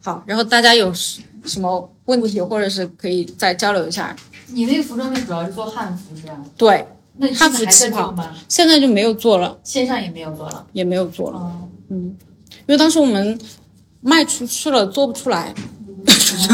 [0.02, 4.16] 好，然后大家有什么问题或者是可以再交流一下。
[4.48, 6.44] 你那个服装店主要是做汉服是吧？
[6.56, 6.86] 对。
[7.18, 8.36] 那你他现在还在服气泡做吗？
[8.48, 10.66] 现在就没有做了，线上也没有做了。
[10.72, 12.16] 也没有做了，嗯，
[12.50, 13.38] 因为当时我们
[14.00, 15.54] 卖出去了，做不出来，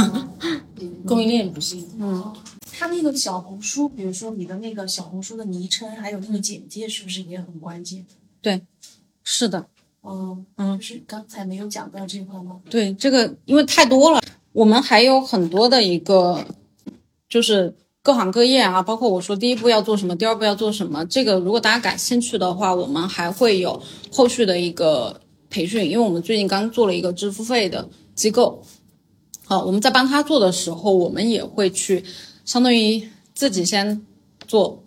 [1.07, 1.87] 供应链不行。
[1.99, 2.33] 嗯，
[2.73, 8.05] 他那个小红书，比如说你的那个小红书的昵称，还有那个简介，是不是也很关键？
[8.41, 8.62] 对。
[9.27, 9.67] 是的，
[10.03, 10.79] 嗯嗯。
[10.79, 12.61] 就是刚才没有讲到这块吗？
[12.69, 14.21] 对这个，因为太多了，
[14.53, 16.45] 我们还有很多的一个，
[17.29, 17.75] 就是
[18.05, 23.83] 各行各业啊，包括我说第一步要做什么，第二步要做什么，这个如果大家感兴趣的话，我们还会有
[24.13, 28.63] 后续的一个培训，因为我们最近刚做了一个支付费的机构，
[29.47, 32.05] 好，我们在帮他做的时候，我们也会去，
[32.45, 34.05] 相当于自己先
[34.47, 34.84] 做，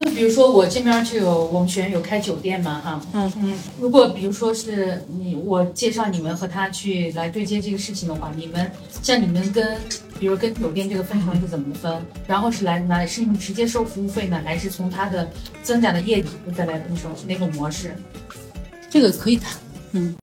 [0.00, 8.70] 就比如说我这边就有我们学院有开酒店嘛哈，嗯嗯，如果比如说是你我介绍你们和他去来对接这个事情的话，你们
[9.02, 9.78] 像你们跟
[10.18, 11.92] 比如跟酒店这个分成是怎么分？
[12.26, 15.28] 然后是来拿是你们直接收服务费呢，还是从他的
[15.62, 17.94] 增长的业绩再来分成是哪种模式？
[18.90, 19.56] 这个可以谈。